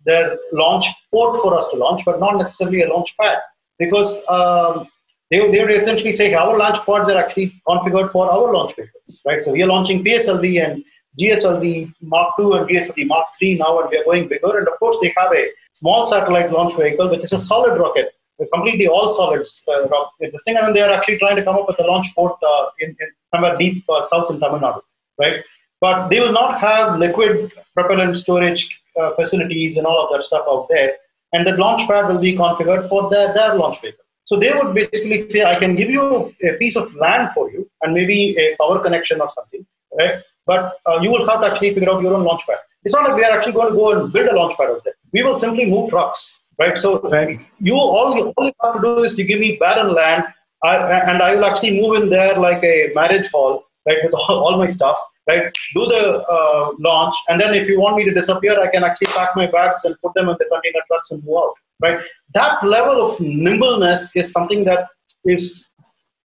[0.05, 3.39] their launch port for us to launch, but not necessarily a launch pad
[3.79, 4.89] because um,
[5.31, 9.23] they, they would essentially say our launch pods are actually configured for our launch vehicles,
[9.27, 9.43] right?
[9.43, 10.85] So we are launching PSLV and
[11.21, 14.59] GSLV Mark II and GSLV Mark III now, and we are going bigger.
[14.59, 18.13] And of course, they have a small satellite launch vehicle, which is a solid rocket,
[18.53, 20.33] completely all solids uh, rocket.
[20.33, 22.37] This thing, and then they are actually trying to come up with a launch port
[22.47, 24.81] uh, in, in, somewhere deep uh, south in Tamil Nadu,
[25.19, 25.43] right?
[25.81, 30.45] But they will not have liquid propellant storage uh, facilities and all of that stuff
[30.49, 30.97] out there.
[31.33, 34.06] And the launch pad will be configured for their, their launch vehicle.
[34.27, 37.71] So they would basically say, I can give you a piece of land for you
[37.83, 39.65] and maybe a power connection or something,
[39.99, 40.21] right?
[40.47, 42.59] But uh, you will have to actually figure out your own launch pad.
[42.85, 44.83] It's not like we are actually going to go and build a launch pad out
[44.85, 44.95] there.
[45.13, 46.77] We will simply move trucks, right?
[46.77, 47.41] So right.
[47.61, 50.25] you all, you, all you have to do is to give me barren land,
[50.65, 50.77] I,
[51.11, 54.59] and I will actually move in there like a marriage hall, right, with all, all
[54.59, 54.99] my stuff,
[55.29, 55.55] right?
[55.75, 59.13] Do the uh, launch, and then if you want me to disappear, I can actually
[59.13, 62.01] pack my bags and put them in the container trucks and move out right?
[62.35, 64.89] That level of nimbleness is something that
[65.25, 65.71] is,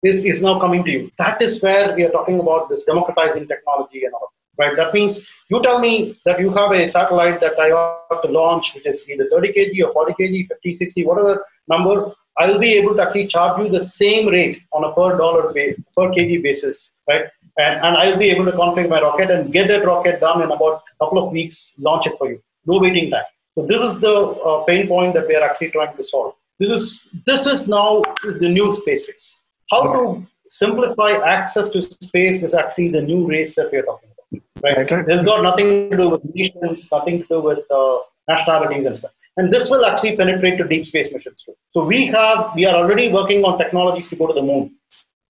[0.03, 1.11] is, is now coming to you.
[1.19, 4.77] That is where we are talking about this democratizing technology and all, right?
[4.77, 7.69] That means you tell me that you have a satellite that I
[8.11, 12.13] have to launch, which is either 30 kg or 40 kg, 50, 60, whatever number,
[12.39, 15.53] I will be able to actually charge you the same rate on a per dollar
[15.53, 17.25] base, per kg basis, right?
[17.59, 20.51] And, and I'll be able to configure my rocket and get that rocket done in
[20.51, 22.41] about a couple of weeks, launch it for you.
[22.67, 23.25] No waiting time.
[23.61, 26.35] So this is the uh, pain point that we are actually trying to solve.
[26.59, 29.41] This is this is now the new space race.
[29.71, 34.43] How to simplify access to space is actually the new race that we're talking about.
[34.63, 35.07] Right.
[35.07, 37.99] This has got nothing to do with nations, nothing to do with uh,
[38.29, 39.13] nationalities and stuff.
[39.37, 41.55] And this will actually penetrate to deep space missions too.
[41.73, 44.75] So we have, we are already working on technologies to go to the moon,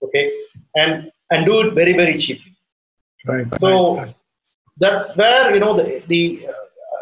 [0.04, 0.32] okay,
[0.76, 2.56] and and do it very very cheaply.
[3.26, 3.46] Right.
[3.58, 4.14] So right.
[4.78, 6.46] that's where you know the the.
[6.48, 6.52] Uh,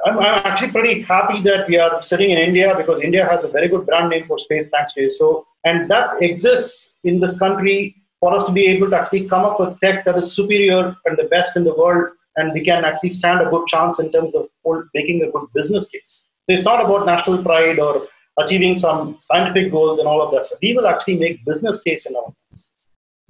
[0.08, 3.48] I'm, I'm actually pretty happy that we are sitting in India because India has a
[3.48, 7.96] very good brand name for space, thanks to ISRO, and that exists in this country
[8.20, 11.18] for us to be able to actually come up with tech that is superior and
[11.18, 14.34] the best in the world, and we can actually stand a good chance in terms
[14.34, 14.48] of
[14.94, 16.26] making a good business case.
[16.48, 20.46] So it's not about national pride or achieving some scientific goals and all of that.
[20.46, 22.32] So we will actually make business case in our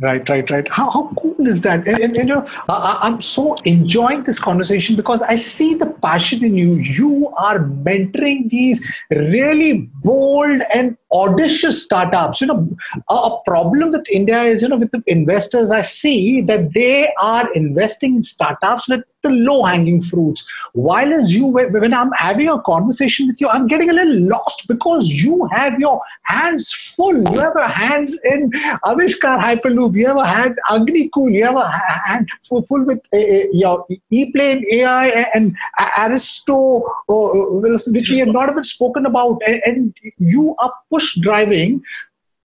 [0.01, 0.69] Right, right, right.
[0.71, 1.89] How, how cool is that?
[1.89, 5.87] And, and, and you know, I, I'm so enjoying this conversation because I see the
[5.87, 6.75] passion in you.
[6.75, 12.41] You are mentoring these really bold and audacious startups.
[12.41, 12.69] You know,
[13.09, 17.13] a, a problem with India is, you know, with the investors, I see that they
[17.21, 20.47] are investing in startups with the low hanging fruits.
[20.75, 24.69] While as you, when I'm having a conversation with you, I'm getting a little lost
[24.69, 27.17] because you have your hands full.
[27.33, 28.51] You have a hands in
[28.85, 29.97] Avishkar Hyperloop.
[29.97, 31.33] You have a hand Agnikul.
[31.33, 33.19] You have a hand full, full with uh,
[33.53, 35.57] your E-plane AI and
[35.99, 39.41] Aristo, uh, which we have not even spoken about.
[39.47, 41.81] And you are push driving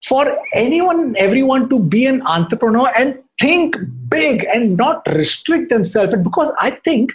[0.04, 0.22] for
[0.54, 3.76] anyone everyone to be an entrepreneur and think
[4.08, 6.12] big and not restrict themselves.
[6.12, 7.12] And because i think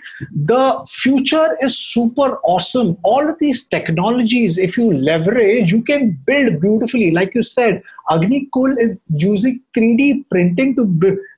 [0.52, 2.98] the future is super awesome.
[3.04, 7.12] All of these technologies if you leverage you can build beautifully.
[7.12, 10.86] Like you said Agnikul is using 3d printing to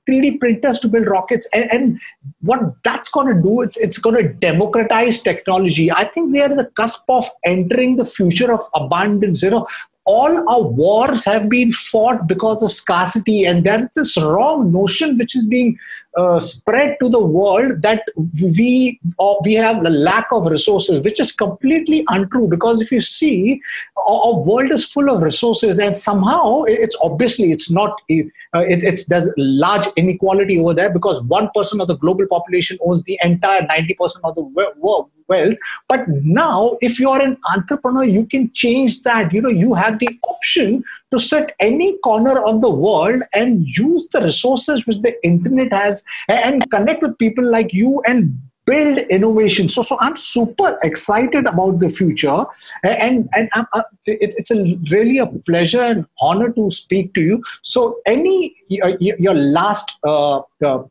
[0.10, 1.48] 3d printers to build rockets.
[1.54, 2.00] And, and
[2.42, 5.92] what that's going to do it's it's going to democratize technology.
[5.92, 9.68] I think we are in the cusp of entering the future of abundance you know
[10.12, 15.18] all our wars have been fought because of scarcity and there is this wrong notion
[15.20, 15.78] which is being
[16.18, 18.02] uh, spread to the world that
[18.42, 23.00] we uh, we have the lack of resources which is completely untrue because if you
[23.00, 23.62] see
[24.08, 28.84] our, our world is full of resources and somehow it's obviously it's not uh, it,
[28.92, 33.20] it's there's large inequality over there because one person of the global population owns the
[33.22, 35.56] entire 90% of the world wealth
[35.88, 39.34] but now if you're an entrepreneur you can change that.
[39.34, 44.08] You know you have the option to sit any corner of the world and use
[44.12, 49.68] the resources which the internet has and connect with people like you and build innovation.
[49.68, 52.46] So so i'm super excited about the future
[52.84, 57.22] and and I'm, I'm, it, it's a really a pleasure and honor to speak to
[57.22, 57.44] you.
[57.62, 60.84] So any your last uh, uh,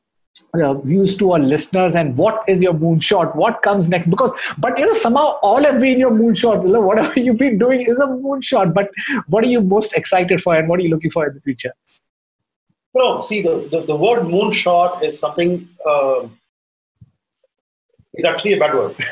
[0.54, 4.08] uh, views to our listeners and what is your moonshot what comes next?
[4.08, 6.64] Because but you know somehow all have been your moonshot.
[6.66, 8.74] You know, whatever you've been doing is a moonshot.
[8.74, 8.90] But
[9.26, 11.72] what are you most excited for and what are you looking for in the future?
[12.94, 16.28] Well see the, the, the word moonshot is something uh,
[18.14, 18.96] it's actually a bad word.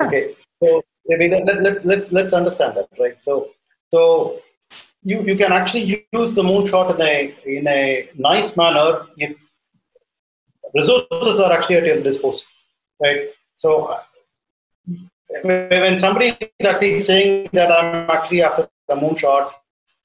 [0.00, 0.34] Okay.
[0.62, 0.82] So
[1.12, 3.18] I mean, let, let, let's let's understand that right?
[3.18, 3.50] So
[3.92, 4.40] so
[5.04, 9.53] you, you can actually use the moonshot in a in a nice manner if
[10.74, 12.44] resources are actually at your disposal,
[13.00, 13.30] right?
[13.54, 13.96] So
[15.42, 19.52] when somebody is actually saying that I'm actually after the moonshot,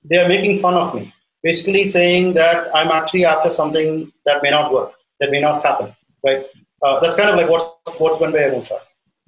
[0.03, 1.13] they are making fun of me,
[1.43, 5.95] basically saying that I'm actually after something that may not work, that may not happen,
[6.24, 6.45] right?
[6.82, 7.67] Uh, that's kind of like what's
[7.97, 8.80] what's meant by a moonshot.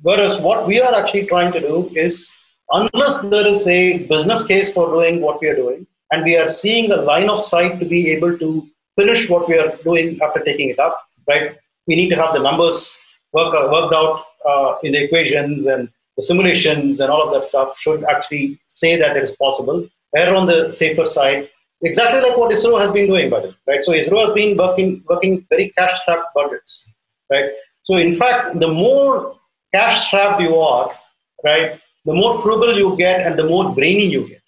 [0.01, 2.35] Whereas what we are actually trying to do is,
[2.71, 6.47] unless there is a business case for doing what we are doing, and we are
[6.47, 8.67] seeing a line of sight to be able to
[8.97, 11.57] finish what we are doing after taking it up, right?
[11.87, 12.97] We need to have the numbers
[13.33, 17.45] work, uh, worked out uh, in the equations and the simulations and all of that
[17.45, 19.87] stuff should actually say that it is possible.
[20.15, 21.49] Err on the safer side,
[21.83, 23.83] exactly like what ISRO has been doing, by the way, right?
[23.83, 26.93] So ISRO has been working working very cash-strapped budgets,
[27.31, 27.49] right?
[27.83, 29.37] So in fact, the more
[29.73, 30.91] cash-strapped you are,
[31.45, 34.41] right, the more frugal you get and the more brainy you get.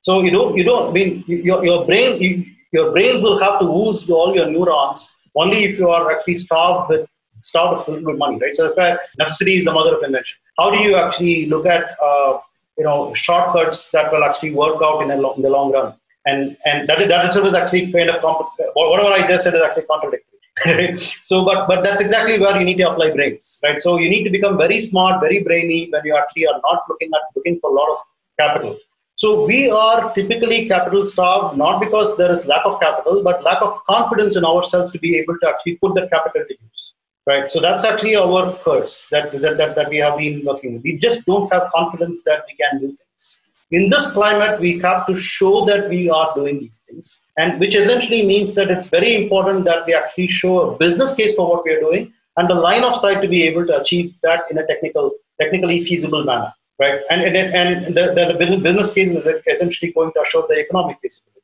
[0.00, 0.88] So you don't, you don't.
[0.88, 5.17] I mean, your your brains, you, your brains will have to ooze all your neurons
[5.42, 7.08] only if you are actually starved with
[7.42, 8.54] starved with good money, right?
[8.54, 10.38] So that's why necessity is the mother of invention.
[10.58, 12.38] How do you actually look at uh,
[12.76, 15.94] you know shortcuts that will actually work out in, lo- in the long run?
[16.26, 19.54] And and that is, that itself is actually kind of comp- whatever I just said
[19.54, 20.24] is actually contradictory.
[21.22, 23.78] So, but but that's exactly where you need to apply brains, right?
[23.80, 27.10] So you need to become very smart, very brainy when you actually are not looking
[27.14, 27.98] at looking for a lot of
[28.40, 28.76] capital.
[29.18, 33.60] So we are typically capital starved, not because there is lack of capital, but lack
[33.60, 36.92] of confidence in ourselves to be able to actually put that capital to use.
[37.26, 37.50] Right.
[37.50, 40.84] So that's actually our curse that, that, that, that we have been working with.
[40.84, 43.40] We just don't have confidence that we can do things.
[43.72, 47.20] In this climate, we have to show that we are doing these things.
[47.38, 51.34] and which essentially means that it's very important that we actually show a business case
[51.34, 54.14] for what we are doing and the line of sight to be able to achieve
[54.22, 55.10] that in a technical,
[55.40, 57.00] technically feasible manner, right?
[57.10, 61.42] And and, and the, the business case is essentially going to assure the economic feasibility.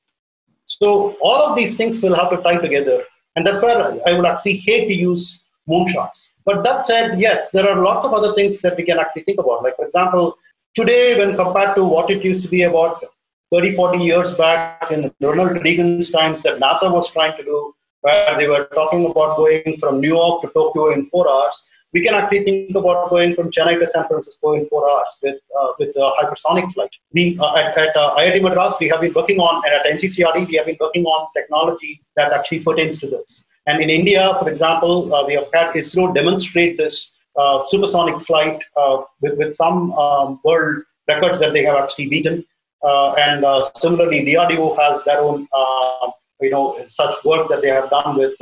[0.66, 3.04] So all of these things will have to tie together,
[3.36, 6.32] and that's where I would actually hate to use moonshots.
[6.44, 9.38] But that said, yes, there are lots of other things that we can actually think
[9.40, 9.62] about.
[9.62, 10.36] Like for example,
[10.74, 13.04] today when compared to what it used to be about
[13.52, 18.36] 30, 40 years back in Ronald Reagan's times that NASA was trying to do, where
[18.38, 21.70] they were talking about going from New York to Tokyo in four hours.
[21.94, 25.36] We can actually think about going from Chennai to San Francisco in four hours with
[25.58, 26.90] uh, with a hypersonic flight.
[27.12, 30.48] We uh, at, at uh, IIT Madras we have been working on, and at NCCRD
[30.48, 33.44] we have been working on technology that actually pertains to this.
[33.66, 38.62] And in India, for example, uh, we have had ISRO demonstrate this uh, supersonic flight
[38.76, 42.44] uh, with, with some um, world records that they have actually beaten.
[42.82, 43.44] Uh, and
[43.76, 48.34] similarly, DRDO has their own, uh, you know, such work that they have done with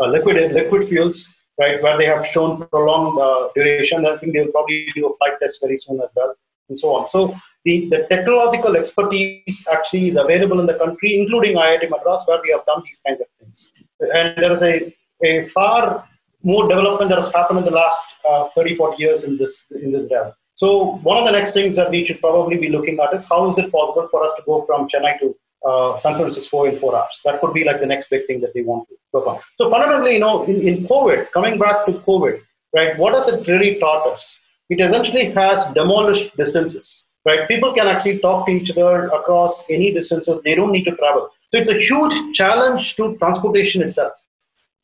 [0.00, 4.06] liquid liquid fuels, right, where they have shown prolonged duration.
[4.06, 6.34] I think they'll probably do a flight test very soon as well,
[6.68, 7.08] and so on.
[7.08, 7.34] So
[7.64, 12.50] the, the technological expertise actually is available in the country, including IIT Madras, where we
[12.50, 13.72] have done these kinds of things.
[14.00, 16.08] And there is a, a far
[16.42, 19.90] more development that has happened in the last uh, 30, 40 years in this in
[19.90, 20.32] this realm.
[20.54, 23.46] So one of the next things that we should probably be looking at is how
[23.46, 25.34] is it possible for us to go from Chennai to
[25.66, 27.20] uh, San Francisco in four hours?
[27.24, 29.40] That could be like the next big thing that they want to work on.
[29.58, 32.40] So fundamentally, you know, in, in COVID, coming back to COVID,
[32.74, 34.40] right, what has it really taught us?
[34.68, 37.48] It essentially has demolished distances, right?
[37.48, 40.40] People can actually talk to each other across any distances.
[40.44, 41.28] They don't need to travel.
[41.50, 44.12] So it's a huge challenge to transportation itself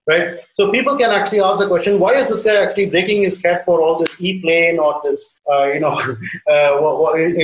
[0.07, 0.39] right?
[0.55, 3.65] So people can actually ask the question, why is this guy actually breaking his head
[3.65, 5.93] for all this e-plane or this, uh, you know,
[6.51, 6.81] uh,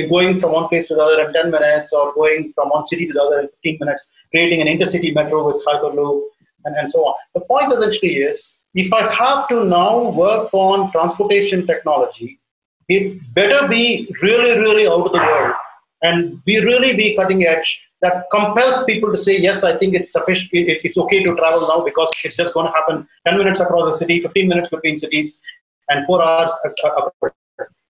[0.09, 3.07] going from one place to the other in 10 minutes or going from one city
[3.07, 6.23] to the other in 15 minutes, creating an intercity metro with Hyperloop
[6.65, 7.15] and, and so on.
[7.33, 12.39] The point essentially is, if I have to now work on transportation technology,
[12.89, 15.53] it better be really, really out of the world
[16.01, 20.11] and be really be cutting edge that compels people to say, yes, I think it's
[20.11, 23.61] sufficient, it's, it's okay to travel now because it's just going to happen 10 minutes
[23.61, 25.41] across the city, 15 minutes between cities,
[25.89, 26.53] and four hours.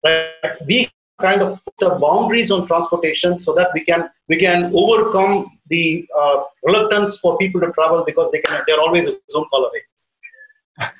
[0.04, 0.32] Right?
[0.66, 0.90] We
[1.22, 6.08] kind of put the boundaries on transportation so that we can we can overcome the
[6.18, 10.90] uh, reluctance for people to travel because they can they're always a Zoom call away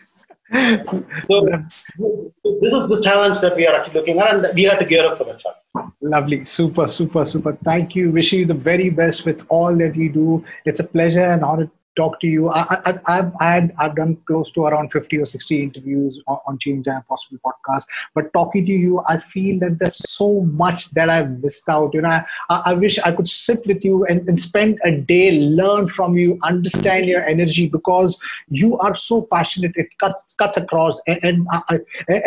[0.52, 4.84] so this is the challenge that we are actually looking at, and we have to
[4.84, 5.92] gear up for that challenge.
[6.00, 7.56] Lovely, super, super, super.
[7.64, 8.10] Thank you.
[8.10, 10.44] Wishing you the very best with all that you do.
[10.64, 11.70] It's a pleasure and honor
[12.00, 12.50] talk to you.
[12.50, 12.64] I,
[13.06, 17.06] have had, I've done close to around 50 or 60 interviews on, on Change and
[17.06, 17.84] Possible podcast.
[18.14, 21.94] But talking to you, I feel that there's so much that I've missed out.
[21.94, 25.32] You know, I, I wish I could sit with you and, and spend a day,
[25.32, 29.72] learn from you, understand your energy because you are so passionate.
[29.76, 31.78] It cuts cuts across, and and, I,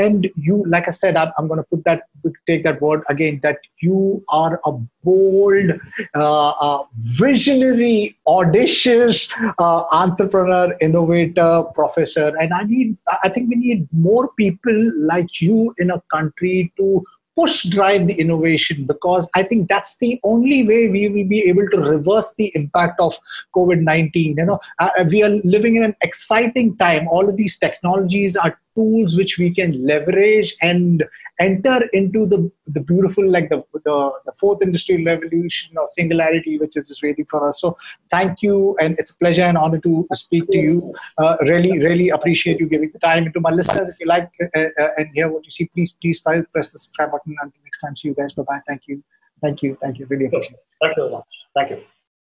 [0.05, 2.03] and you, like I said, I'm, I'm going to put that
[2.47, 3.39] take that word again.
[3.43, 4.71] That you are a
[5.03, 5.71] bold,
[6.15, 12.33] uh, uh, visionary, audacious uh, entrepreneur, innovator, professor.
[12.39, 17.03] And I need, I think we need more people like you in a country to
[17.35, 21.67] push drive the innovation because I think that's the only way we will be able
[21.69, 23.17] to reverse the impact of
[23.55, 24.35] COVID 19.
[24.37, 27.07] You know, uh, we are living in an exciting time.
[27.07, 31.03] All of these technologies are tools which we can leverage and
[31.39, 36.77] enter into the, the beautiful like the, the, the fourth industrial revolution of singularity which
[36.77, 37.59] is just waiting for us.
[37.59, 37.77] So
[38.11, 40.93] thank you and it's a pleasure and honor to speak to you.
[41.17, 43.31] Uh, really really appreciate you giving the time.
[43.31, 46.19] To my listeners if you like uh, uh, and hear what you see please please
[46.19, 47.35] press the subscribe button.
[47.41, 48.33] Until next time see you guys.
[48.33, 49.03] Bye bye thank you.
[49.41, 49.77] Thank you.
[49.81, 50.05] Thank you.
[50.05, 50.65] Really appreciate it.
[50.81, 51.27] Thank you very much.
[51.55, 51.83] Thank you